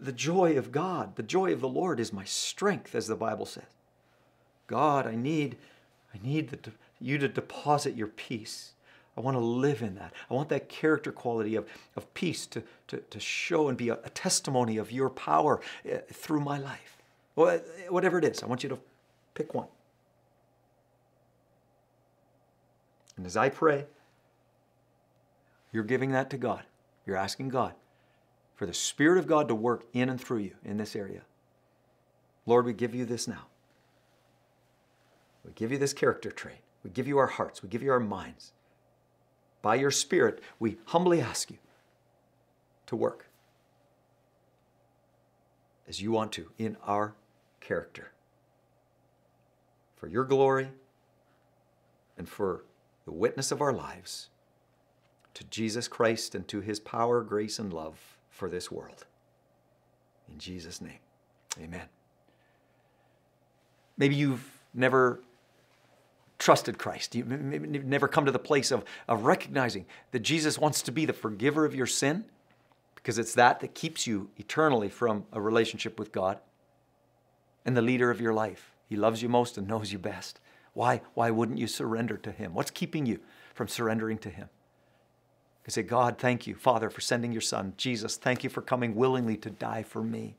the 0.00 0.12
joy 0.12 0.56
of 0.56 0.70
God. 0.70 1.16
The 1.16 1.24
joy 1.24 1.52
of 1.52 1.60
the 1.60 1.68
Lord 1.68 1.98
is 1.98 2.12
my 2.12 2.24
strength, 2.24 2.94
as 2.94 3.08
the 3.08 3.16
Bible 3.16 3.46
says. 3.46 3.64
God, 4.68 5.04
I 5.04 5.16
need 5.16 5.56
I 6.16 6.26
need 6.26 6.50
the, 6.50 6.58
you 7.00 7.18
to 7.18 7.28
deposit 7.28 7.94
your 7.96 8.08
peace. 8.08 8.72
I 9.16 9.20
want 9.20 9.36
to 9.36 9.40
live 9.40 9.82
in 9.82 9.94
that. 9.96 10.12
I 10.30 10.34
want 10.34 10.48
that 10.50 10.68
character 10.68 11.10
quality 11.10 11.56
of, 11.56 11.66
of 11.96 12.12
peace 12.14 12.46
to, 12.46 12.62
to, 12.88 12.98
to 12.98 13.20
show 13.20 13.68
and 13.68 13.76
be 13.76 13.88
a, 13.88 13.94
a 13.94 14.10
testimony 14.10 14.76
of 14.76 14.92
your 14.92 15.10
power 15.10 15.60
uh, 15.90 15.98
through 16.12 16.40
my 16.40 16.58
life. 16.58 16.98
Whatever 17.34 18.18
it 18.18 18.24
is, 18.24 18.42
I 18.42 18.46
want 18.46 18.62
you 18.62 18.68
to 18.70 18.78
pick 19.34 19.54
one. 19.54 19.68
And 23.16 23.26
as 23.26 23.36
I 23.36 23.48
pray, 23.48 23.86
you're 25.72 25.84
giving 25.84 26.12
that 26.12 26.30
to 26.30 26.36
God. 26.36 26.62
You're 27.06 27.16
asking 27.16 27.50
God 27.50 27.74
for 28.54 28.66
the 28.66 28.74
Spirit 28.74 29.18
of 29.18 29.26
God 29.26 29.48
to 29.48 29.54
work 29.54 29.84
in 29.92 30.08
and 30.08 30.20
through 30.20 30.38
you 30.38 30.52
in 30.64 30.76
this 30.76 30.96
area. 30.96 31.22
Lord, 32.46 32.64
we 32.64 32.72
give 32.72 32.94
you 32.94 33.04
this 33.04 33.28
now. 33.28 33.46
We 35.46 35.52
give 35.54 35.70
you 35.70 35.78
this 35.78 35.92
character 35.92 36.30
trait. 36.30 36.58
We 36.82 36.90
give 36.90 37.06
you 37.06 37.18
our 37.18 37.28
hearts. 37.28 37.62
We 37.62 37.68
give 37.68 37.82
you 37.82 37.92
our 37.92 38.00
minds. 38.00 38.52
By 39.62 39.76
your 39.76 39.90
Spirit, 39.90 40.42
we 40.58 40.76
humbly 40.86 41.20
ask 41.20 41.50
you 41.50 41.58
to 42.86 42.96
work 42.96 43.26
as 45.88 46.00
you 46.00 46.10
want 46.10 46.32
to 46.32 46.50
in 46.58 46.76
our 46.84 47.14
character. 47.60 48.12
For 49.96 50.08
your 50.08 50.24
glory 50.24 50.68
and 52.18 52.28
for 52.28 52.64
the 53.04 53.12
witness 53.12 53.50
of 53.50 53.60
our 53.60 53.72
lives 53.72 54.28
to 55.34 55.44
Jesus 55.44 55.86
Christ 55.86 56.34
and 56.34 56.46
to 56.48 56.60
his 56.60 56.80
power, 56.80 57.22
grace, 57.22 57.58
and 57.58 57.72
love 57.72 58.18
for 58.30 58.48
this 58.48 58.70
world. 58.70 59.06
In 60.32 60.38
Jesus' 60.38 60.80
name, 60.80 60.98
amen. 61.60 61.86
Maybe 63.96 64.14
you've 64.14 64.50
never 64.74 65.20
trusted 66.38 66.78
Christ. 66.78 67.14
You've 67.14 67.28
never 67.28 68.08
come 68.08 68.26
to 68.26 68.32
the 68.32 68.38
place 68.38 68.70
of, 68.70 68.84
of 69.08 69.24
recognizing 69.24 69.86
that 70.12 70.20
Jesus 70.20 70.58
wants 70.58 70.82
to 70.82 70.92
be 70.92 71.04
the 71.04 71.12
forgiver 71.12 71.64
of 71.64 71.74
your 71.74 71.86
sin 71.86 72.24
because 72.94 73.18
it's 73.18 73.34
that 73.34 73.60
that 73.60 73.74
keeps 73.74 74.06
you 74.06 74.30
eternally 74.36 74.88
from 74.88 75.24
a 75.32 75.40
relationship 75.40 75.98
with 75.98 76.12
God 76.12 76.38
and 77.64 77.76
the 77.76 77.82
leader 77.82 78.10
of 78.10 78.20
your 78.20 78.34
life. 78.34 78.72
He 78.88 78.96
loves 78.96 79.22
you 79.22 79.28
most 79.28 79.56
and 79.56 79.66
knows 79.66 79.92
you 79.92 79.98
best. 79.98 80.40
Why, 80.74 81.00
why 81.14 81.30
wouldn't 81.30 81.58
you 81.58 81.66
surrender 81.66 82.16
to 82.18 82.30
Him? 82.30 82.52
What's 82.52 82.70
keeping 82.70 83.06
you 83.06 83.20
from 83.54 83.68
surrendering 83.68 84.18
to 84.18 84.30
Him? 84.30 84.48
You 85.66 85.70
say, 85.70 85.82
God, 85.82 86.18
thank 86.18 86.46
you, 86.46 86.54
Father, 86.54 86.90
for 86.90 87.00
sending 87.00 87.32
your 87.32 87.40
Son. 87.40 87.72
Jesus, 87.76 88.16
thank 88.16 88.44
you 88.44 88.50
for 88.50 88.62
coming 88.62 88.94
willingly 88.94 89.36
to 89.38 89.50
die 89.50 89.82
for 89.82 90.02
me 90.02 90.36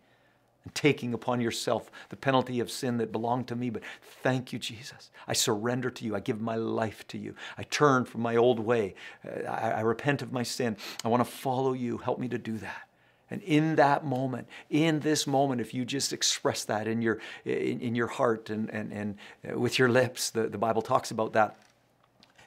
and 0.67 0.75
taking 0.75 1.13
upon 1.13 1.39
yourself 1.39 1.89
the 2.09 2.17
penalty 2.17 2.59
of 2.59 2.69
sin 2.69 2.97
that 2.97 3.09
belonged 3.09 3.47
to 3.47 3.55
me. 3.55 3.69
But 3.69 3.83
thank 4.21 4.51
you, 4.51 4.59
Jesus. 4.59 5.11
I 5.25 5.31
surrender 5.31 5.89
to 5.89 6.03
you. 6.03 6.13
I 6.13 6.19
give 6.19 6.41
my 6.41 6.57
life 6.57 7.07
to 7.07 7.17
you. 7.17 7.35
I 7.57 7.63
turn 7.63 8.03
from 8.03 8.19
my 8.19 8.35
old 8.35 8.59
way. 8.59 8.93
Uh, 9.25 9.49
I, 9.49 9.71
I 9.71 9.79
repent 9.79 10.21
of 10.21 10.33
my 10.33 10.43
sin. 10.43 10.75
I 11.05 11.07
want 11.07 11.21
to 11.21 11.31
follow 11.31 11.71
you. 11.71 11.99
Help 11.99 12.19
me 12.19 12.27
to 12.27 12.37
do 12.37 12.57
that. 12.57 12.89
And 13.31 13.41
in 13.43 13.77
that 13.77 14.05
moment, 14.05 14.49
in 14.69 14.99
this 14.99 15.25
moment, 15.25 15.61
if 15.61 15.73
you 15.73 15.85
just 15.85 16.11
express 16.11 16.65
that 16.65 16.85
in 16.85 17.01
your, 17.01 17.19
in, 17.45 17.79
in 17.79 17.95
your 17.95 18.07
heart 18.07 18.49
and, 18.49 18.69
and, 18.69 18.91
and 18.91 19.15
uh, 19.49 19.57
with 19.57 19.79
your 19.79 19.87
lips, 19.87 20.31
the, 20.31 20.49
the 20.49 20.57
Bible 20.57 20.81
talks 20.81 21.11
about 21.11 21.31
that, 21.31 21.57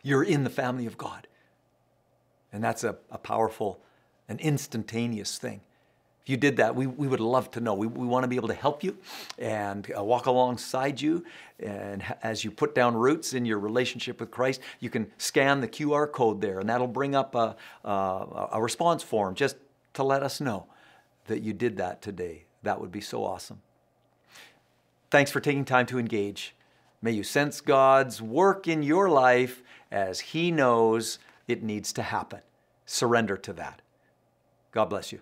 you're 0.03 0.25
in 0.25 0.45
the 0.45 0.51
family 0.51 0.85
of 0.85 0.99
God. 0.99 1.27
And 2.53 2.63
that's 2.63 2.85
a, 2.85 2.97
a 3.11 3.17
powerful 3.17 3.81
an 4.29 4.39
instantaneous 4.41 5.39
thing 5.39 5.63
you 6.31 6.37
did 6.37 6.57
that, 6.59 6.75
we, 6.75 6.87
we 6.87 7.09
would 7.09 7.21
love 7.21 7.51
to 7.53 7.61
know. 7.61 7.75
We, 7.75 7.87
we 7.87 8.07
want 8.07 8.25
to 8.25 8.29
be 8.29 8.37
able 8.37 8.49
to 8.49 8.55
help 8.55 8.85
you 8.85 8.97
and 9.39 9.91
uh, 9.97 10.03
walk 10.03 10.27
alongside 10.27 11.01
you. 11.01 11.25
And 11.59 12.03
as 12.23 12.45
you 12.45 12.51
put 12.51 12.75
down 12.75 12.97
roots 12.97 13.35
in 13.35 13.45
your 13.45 13.59
relationship 13.59 14.21
with 14.21 14.31
Christ, 14.31 14.61
you 14.79 14.89
can 14.89 15.11
scan 15.19 15.61
the 15.61 15.69
QR 15.69 16.11
code 16.11 16.41
there, 16.41 16.61
and 16.61 16.69
that'll 16.69 16.87
bring 16.87 17.15
up 17.15 17.35
a, 17.35 17.57
a, 17.85 18.49
a 18.53 18.63
response 18.63 19.03
form 19.03 19.35
just 19.35 19.57
to 19.95 20.03
let 20.03 20.23
us 20.23 20.41
know 20.41 20.67
that 21.27 21.43
you 21.43 21.53
did 21.53 21.77
that 21.77 22.01
today. 22.01 22.45
That 22.63 22.81
would 22.81 22.93
be 22.93 23.01
so 23.01 23.25
awesome. 23.25 23.61
Thanks 25.11 25.31
for 25.31 25.41
taking 25.41 25.65
time 25.65 25.87
to 25.87 25.99
engage. 25.99 26.55
May 27.03 27.13
you 27.13 27.25
sense 27.25 27.61
God's 27.61 28.23
work 28.23 28.69
in 28.69 28.83
your 28.83 29.09
life 29.09 29.63
as 29.91 30.21
He 30.21 30.51
knows 30.51 31.19
it 31.49 31.63
needs 31.63 31.93
to 31.95 32.03
happen. 32.03 32.41
Surrender 32.87 33.37
to 33.39 33.53
that. 33.55 33.83
God 34.73 34.87
bless 34.87 35.11
you. 35.11 35.21